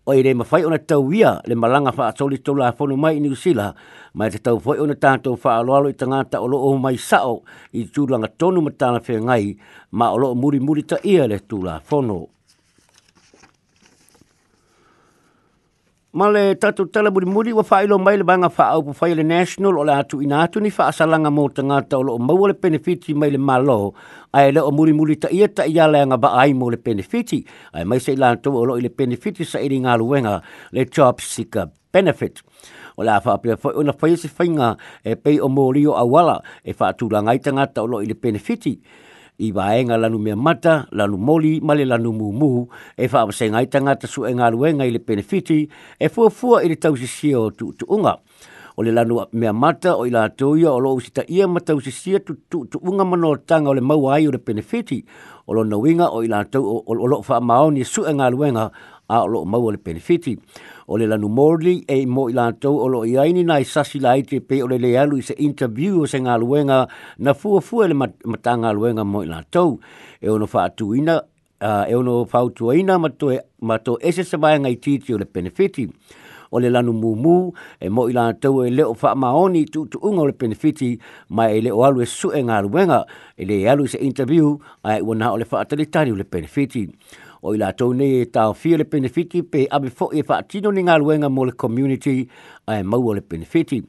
o 0.05 0.11
i 0.13 0.21
re 0.23 0.33
mawhai 0.35 0.65
ona 0.67 0.77
tau 0.83 1.13
ia 1.15 1.37
le 1.47 1.55
malanga 1.55 1.93
wha 1.97 2.07
atoli 2.11 2.37
tau 2.43 2.55
la 2.59 2.71
whanau 2.77 2.97
mai 2.97 3.15
i 3.17 3.23
New 3.23 3.35
Zealand, 3.35 3.75
mai 4.13 4.29
te 4.29 4.39
tau 4.43 4.59
fwoi 4.59 4.79
ona 4.83 4.95
tātou 4.99 5.37
wha 5.43 5.55
aloalo 5.59 5.89
i 5.91 5.95
tangata 5.95 6.41
o 6.43 6.47
loo 6.51 6.75
mai 6.77 6.97
sao 6.99 7.39
i 7.71 7.85
tūranga 7.87 8.27
tonu 8.37 8.61
matana 8.65 8.99
whengai, 9.07 9.55
ma 9.95 10.11
o 10.11 10.17
loo 10.19 10.35
muri 10.35 10.59
muri 10.59 10.83
ta 10.83 10.97
ia 11.03 11.27
le 11.27 11.39
tū 11.39 11.63
la 11.63 11.79
whanau. 11.89 12.32
Ma 16.13 16.27
le 16.29 16.53
tatu 16.61 16.85
tala 16.93 17.09
muri 17.09 17.25
muri 17.25 17.51
wa 17.57 17.63
whailo 17.65 17.97
mai 17.97 18.17
le 18.21 18.23
banga 18.23 18.45
wha 18.45 18.65
au 18.77 18.83
pu 18.85 18.93
whaile 19.01 19.23
national 19.25 19.79
o 19.79 19.83
le 19.83 19.93
atu 19.97 20.19
ina 20.21 20.43
atu 20.45 20.59
ni 20.61 20.69
wha 20.69 20.85
asalanga 20.85 21.31
mō 21.33 21.45
ta 21.57 21.63
ngāta 21.65 21.97
o 21.97 22.03
lo 22.05 22.17
o 22.21 22.47
le 22.47 22.53
benefiti 22.53 23.15
mai 23.17 23.31
le 23.33 23.39
malo 23.41 23.95
ai 24.29 24.51
le 24.53 24.61
o 24.61 24.69
muri 24.69 24.93
muri 24.93 25.15
ta 25.17 25.31
ia 25.33 25.47
ta 25.49 25.65
ia 25.65 25.87
le 25.89 26.03
anga 26.05 26.17
ba 26.21 26.35
ai 26.37 26.53
mō 26.53 26.69
le 26.69 26.77
benefiti 26.77 27.41
ai 27.73 27.81
mai 27.89 27.97
se 27.99 28.13
i 28.13 28.15
lanto 28.15 28.53
o 28.53 28.61
lo 28.63 28.77
i 28.77 28.85
le 28.85 28.93
benefiti 28.93 29.41
sa 29.43 29.57
iri 29.57 29.79
ngā 29.87 29.97
luenga 29.97 30.35
le 30.71 30.85
job 30.85 31.17
seeker 31.17 31.71
benefit. 31.91 32.43
O 32.97 33.01
la 33.01 33.17
wha 33.21 33.33
apia 33.33 33.57
fwa 33.57 33.73
una 33.73 33.95
whaise 33.97 34.29
whainga 34.37 34.75
e 35.03 35.15
pei 35.17 35.41
o 35.41 35.49
mōrio 35.49 35.97
a 35.97 36.05
awala 36.05 36.37
e 36.61 36.77
wha 36.77 36.93
atu 36.93 37.09
la 37.09 37.23
ngaitanga 37.25 37.65
ta 37.73 37.81
o 37.81 37.89
lo 37.89 38.03
i 38.03 38.05
le 38.09 38.13
benefiti 38.13 38.75
i 39.43 39.51
vaenga 39.51 39.97
lanu 39.97 40.19
mea 40.19 40.35
mata, 40.35 40.75
lanu 40.91 41.17
moli, 41.17 41.59
male 41.61 41.85
lanu 41.85 42.11
mumuhu, 42.13 42.61
e 42.97 43.07
wha 43.11 43.21
apasei 43.21 43.49
ngai 43.51 43.67
tanga 43.71 43.95
ta 43.95 44.07
su 44.07 44.25
e 44.25 44.31
ngā 44.33 44.49
ruenga 44.55 44.87
i 44.87 44.91
le 44.95 44.99
penefiti, 44.99 45.59
e 45.99 46.09
fua 46.09 46.29
fua 46.29 46.63
i 46.63 46.69
le 46.71 46.75
tausisio 46.77 47.49
tu 47.57 47.73
tuunga. 47.73 48.15
O 48.77 48.81
le 48.83 48.91
lanu 48.91 49.19
mea 49.37 49.53
mata 49.53 49.91
o 49.97 50.05
i 50.07 50.11
la 50.11 50.23
atoia 50.29 50.71
o 50.73 50.79
lo 50.81 50.95
usita 50.97 51.21
ia 51.29 51.45
ma 51.47 51.59
tausisio 51.61 52.19
tu 52.25 52.37
tuunga 52.73 53.05
mano 53.05 53.35
tanga 53.37 53.69
o 53.69 53.73
le 53.77 53.81
maua 53.85 54.15
ai 54.15 54.25
o 54.27 54.31
le 54.33 54.39
penefiti, 54.39 55.03
o 55.47 55.53
lo 55.53 55.77
winga 55.77 56.07
o 56.09 56.23
i 56.23 56.27
la 56.31 56.39
atoia 56.43 56.81
o 56.89 56.93
loo 56.95 57.21
wha 57.27 57.39
maoni 57.39 57.83
e 57.83 57.85
su 57.85 58.01
e 58.05 58.13
ngā 58.17 58.31
ruenga 58.33 58.69
a 59.13 59.19
o 59.21 59.27
lo 59.27 59.43
maua 59.45 59.71
le 59.73 59.77
benefiti. 59.77 60.33
benefiti 60.35 60.63
o 60.87 60.97
le 60.97 61.07
lanu 61.07 61.29
Morley 61.29 61.83
e 61.87 62.03
mo 62.05 62.27
i 62.29 62.33
lātou 62.35 62.81
o 62.83 62.87
lo 62.91 63.03
i 63.07 63.15
aini 63.19 63.43
na 63.47 63.59
i 63.63 63.67
sasi 63.67 63.99
la 64.03 64.15
te 64.27 64.39
pe 64.43 64.61
o 64.63 64.67
le 64.67 64.77
le 64.81 64.93
alu 64.99 65.17
i 65.19 65.23
se 65.25 65.35
interview 65.39 66.01
o 66.03 66.07
se 66.07 66.19
ngā 66.25 66.35
luenga 66.41 66.81
na 67.19 67.33
fua 67.33 67.61
fua 67.61 67.87
le 67.87 67.95
mat, 67.95 68.15
mata 68.27 68.55
ngā 68.57 68.73
luenga 68.75 69.05
mo 69.07 69.23
i 69.23 69.29
lātou. 69.29 69.77
E 70.21 70.29
ono 70.29 70.47
wha 70.53 70.65
atu 70.67 70.93
ina, 70.95 71.19
e 71.61 71.95
ono 71.95 72.23
wha 72.25 72.41
atu 72.43 72.73
ina 72.73 72.97
ma 72.99 73.09
to 73.09 73.31
e, 73.31 73.39
ese 74.07 74.23
se 74.23 74.37
vai 74.37 74.59
ngai 74.59 74.75
titi 74.79 75.13
o 75.13 75.17
le 75.17 75.25
benefiti. 75.25 75.87
O 76.53 76.59
le 76.61 76.69
lanu 76.69 76.91
mumu 76.93 77.51
e 77.81 77.89
mo 77.89 78.03
i 78.09 78.13
lātou 78.13 78.59
e 78.65 78.69
leo 78.69 78.91
wha 78.93 79.15
maoni 79.17 79.63
tu 79.73 79.87
tu 79.89 79.97
unga 80.05 80.21
o 80.27 80.29
le 80.29 80.35
benefiti 80.37 80.91
ma 81.33 81.47
e 81.49 81.61
leo 81.65 81.81
alu 81.83 82.03
e 82.03 82.05
su 82.05 82.29
e 82.29 82.43
ngā 82.45 82.59
luenga 82.67 83.03
e 83.37 83.47
le 83.49 83.63
alu 83.73 83.87
i 83.87 83.93
se 83.95 83.97
interview 83.97 84.51
ai 84.85 84.99
e 84.99 85.05
ua 85.05 85.15
nā 85.17 85.31
o 85.33 85.39
le 85.41 85.47
wha 85.49 85.63
atalitari 85.63 86.11
o 86.11 86.15
le 86.19 86.23
benefiti 86.29 86.85
o 87.43 87.51
i 87.55 87.59
lātou 87.59 87.91
nei 87.95 88.21
e 88.23 88.27
tāo 88.31 88.53
fia 88.55 88.77
le 88.79 88.85
benefiti 88.87 89.41
pe 89.43 89.65
ame 89.77 89.91
fo 89.91 90.07
e 90.15 90.23
whaatino 90.23 90.71
ni 90.71 90.83
ngā 90.87 90.95
luenga 91.01 91.27
mō 91.29 91.49
le 91.49 91.55
community 91.59 92.21
a 92.71 92.79
e 92.79 92.85
maua 92.87 93.17
le 93.17 93.21
penefiti. 93.23 93.81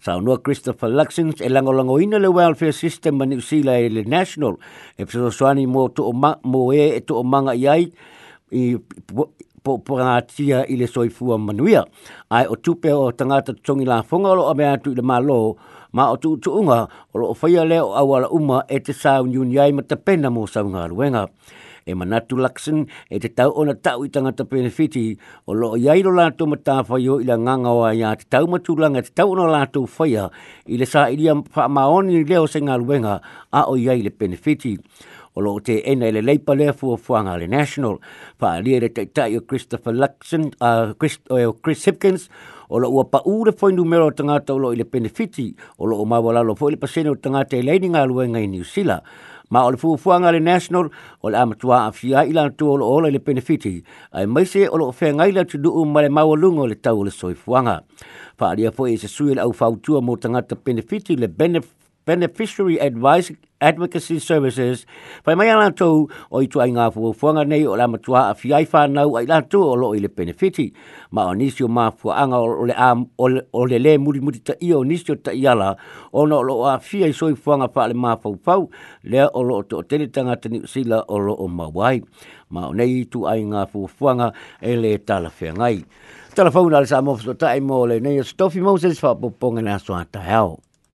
Sao 0.00 0.20
noa 0.20 0.38
Christopher 0.44 0.90
Luxon 0.92 1.34
e 1.44 1.48
langolango 1.48 1.98
ina 2.00 2.18
le 2.20 2.28
welfare 2.32 2.72
system 2.72 3.18
ma 3.20 3.26
New 3.28 3.40
Zealand 3.40 3.84
e 3.84 3.88
le 3.92 4.04
national 4.08 4.56
e 4.96 5.04
pso 5.04 5.28
soani 5.30 5.66
mo 5.68 5.86
mō, 5.88 6.12
ma, 6.14 6.34
mō 6.44 6.62
e 6.76 6.86
e 6.98 7.02
tō 7.08 7.20
manga 7.24 7.52
i 7.56 7.66
ai 7.68 7.86
i 8.56 8.64
po 9.62 9.78
po 9.82 9.96
ngatia 10.00 10.62
i 10.70 10.76
le 10.80 10.86
soifua 10.88 11.36
manuia. 11.42 11.84
Ai 12.30 12.46
o 12.46 12.56
tupe 12.56 12.92
o 12.92 13.10
tangata 13.12 13.52
tongi 13.52 13.84
la 13.84 14.00
lo 14.08 14.44
o 14.48 14.54
me 14.54 14.64
atu 14.72 14.92
i 14.92 14.94
le 14.94 15.02
malo 15.02 15.56
ma 15.92 16.10
o 16.10 16.16
tu 16.16 16.36
tuunga 16.40 16.88
o 17.12 17.18
lo 17.18 17.34
o 17.34 17.46
le 17.46 17.64
leo 17.64 17.92
awala 17.94 18.28
uma 18.30 18.64
e 18.68 18.80
te 18.80 18.92
sao 18.92 19.26
nyuniai 19.26 19.72
ma 19.72 19.82
te 19.82 19.96
pena 19.96 20.30
mō 20.30 20.48
sao 20.48 20.64
Ngā 20.64 20.88
luenga 20.88 21.28
e 21.86 21.94
manatu 21.94 22.36
laksin 22.42 22.80
e 23.14 23.18
te 23.22 23.28
tau 23.38 23.52
ona 23.62 23.74
tau 23.74 24.02
i 24.04 24.08
tangata 24.10 24.44
penefiti 24.50 25.16
o 25.46 25.54
lo 25.54 25.70
o 25.74 25.76
yairo 25.78 26.10
lato 26.14 26.46
matafa 26.50 26.98
yo 27.00 27.20
ila 27.22 27.36
nganga 27.38 27.70
wa 27.72 27.90
ya 27.94 28.14
te 28.18 28.26
tau 28.30 28.48
matulanga 28.50 29.04
te 29.06 29.14
tau 29.14 29.30
ona 29.34 29.46
lato 29.46 29.84
faya 29.86 30.26
i 30.66 30.80
le 30.80 30.86
sa 30.86 31.06
ilia 31.14 31.36
pa 31.46 31.68
maoni 31.68 32.24
leo 32.26 32.46
se 32.50 32.58
ngā 32.66 32.74
luenga 32.82 33.20
a 33.54 33.62
o 33.70 33.78
yai 33.78 34.02
le 34.02 34.10
penefiti 34.10 34.74
o 35.38 35.46
lo 35.46 35.54
te 35.62 35.78
ena 35.92 36.10
le 36.10 36.22
leipa 36.26 36.56
lea 36.58 36.72
fua 36.72 36.96
fuanga 36.96 37.36
le 37.38 37.44
national. 37.46 37.98
Pa 38.40 38.54
alia 38.56 38.80
te 38.80 38.88
teitai 38.96 39.34
o 39.36 39.42
Christopher 39.44 39.92
Luxon, 39.92 40.46
uh, 40.64 40.94
Chris, 40.96 41.18
o 41.28 41.36
uh, 41.36 41.52
Chris 41.52 41.84
Hipkins, 41.84 42.22
o 42.72 42.80
lo 42.80 42.88
ua 42.88 43.04
pa 43.04 43.20
ure 43.28 43.52
fwoi 43.52 43.74
numero 43.76 44.08
tangata 44.16 44.54
o 44.56 44.58
lo 44.58 44.72
ile 44.72 44.86
benefiti, 44.88 45.50
o 45.76 45.84
lo 45.84 46.00
o 46.00 46.08
mawala 46.08 46.40
lo 46.40 46.56
fwoi 46.56 46.72
le 46.72 46.80
pasene 46.80 47.12
o 47.12 47.16
tangata 47.20 47.52
e 47.56 47.60
leini 47.60 47.92
ngā 47.92 48.06
luenga 48.08 48.40
i 48.40 48.48
New 48.48 48.64
Zealand 48.64 49.04
ma 49.50 49.64
o 49.64 49.70
le 49.70 49.76
fuafuaga 49.76 50.32
le 50.32 50.40
national 50.40 50.90
o 51.22 51.30
le 51.30 51.38
amatuā 51.38 51.78
afia 51.90 52.24
i 52.26 52.34
lanatua 52.36 52.74
o 52.74 52.76
loola 52.82 53.08
i 53.10 53.14
le 53.14 53.20
penefiti 53.22 53.74
ae 54.12 54.26
maise 54.26 54.66
o 54.68 54.78
loo 54.82 54.92
feagai 54.94 55.30
le 55.34 55.44
atunuu 55.44 55.86
ma 55.90 56.02
le 56.06 56.10
maualuga 56.18 56.64
o 56.64 56.66
le 56.70 56.78
tau 56.88 57.00
o 57.00 57.06
le 57.06 57.14
soifuaga 57.14 57.78
faaalia 58.40 58.74
foʻi 58.76 58.92
e 58.92 58.96
se 59.04 59.08
sui 59.08 59.34
le 59.38 59.42
au 59.44 59.52
fautua 59.54 60.00
mo 60.02 60.16
tagata 60.16 60.56
penefiti 60.56 61.16
le 61.16 61.28
beneficiary 61.28 62.78
advice 62.80 63.32
Advocacy 63.60 64.20
Services. 64.20 64.84
Pai 65.24 65.36
mai 65.36 65.48
ala 65.48 65.72
tau 65.72 66.06
o 66.28 66.40
i 66.44 66.48
tuai 66.50 66.68
ngā 66.76 66.90
fuwhuanga 66.92 67.44
nei 67.48 67.64
o 67.68 67.76
la 67.78 67.86
matua 67.88 68.26
a 68.28 68.34
fiai 68.36 68.66
whānau 68.68 69.16
ai 69.18 69.28
la 69.30 69.40
tau 69.42 69.64
o 69.72 69.76
lo 69.80 69.92
i 69.96 70.02
le 70.04 70.08
benefiti. 70.12 70.68
Ma 71.16 71.26
o 71.30 71.34
nisi 71.36 71.64
o 71.64 71.68
māfua 71.68 72.18
anga 72.22 72.38
o 72.42 72.66
le, 72.68 72.74
am, 72.76 73.06
o 73.16 73.30
le, 73.32 73.42
le 73.70 73.78
le 73.80 73.96
muri 73.98 74.20
muri 74.20 74.40
ta 74.40 74.54
i 74.60 74.72
o 74.76 74.82
nisi 74.84 75.12
o 75.12 75.16
ta 75.16 75.32
i 75.32 75.46
ala 75.48 75.72
o 76.12 76.26
no 76.28 76.40
lo 76.44 76.60
a 76.68 76.76
fiai 76.80 77.12
soi 77.16 77.34
fuanga 77.34 77.70
wha 77.72 77.86
le 77.88 77.94
māfau 77.96 78.36
pau 78.36 78.68
lea 79.04 79.28
o 79.32 79.42
lo 79.42 79.62
o 79.62 79.64
to 79.72 79.82
tele 79.82 80.08
tanga 80.12 80.36
tani 80.36 80.62
sila 80.68 81.02
o 81.08 81.18
lo 81.18 81.32
o 81.36 81.48
mawai. 81.48 82.00
Ma 82.52 82.68
o 82.68 82.74
nei 82.76 83.04
tu 83.10 83.24
ai 83.26 83.40
ngā 83.42 83.64
fuwhuanga 83.72 84.32
e 84.60 84.76
le 84.78 84.94
tala 84.98 85.32
whiangai. 85.32 85.80
Tala 86.36 86.52
fauna 86.52 86.82
le 86.84 86.88
sa 86.88 87.00
mofuso 87.00 87.32
tae 87.40 87.58
mo 87.64 87.82
le 87.88 87.96
nei 88.04 88.20
o 88.20 88.26
stofi 88.28 88.60
Moses 88.60 89.00
wha 89.02 89.16
poponga 89.16 89.64
na 89.64 89.80
soa 89.80 90.04
tae 90.04 90.28
au. 90.42 90.65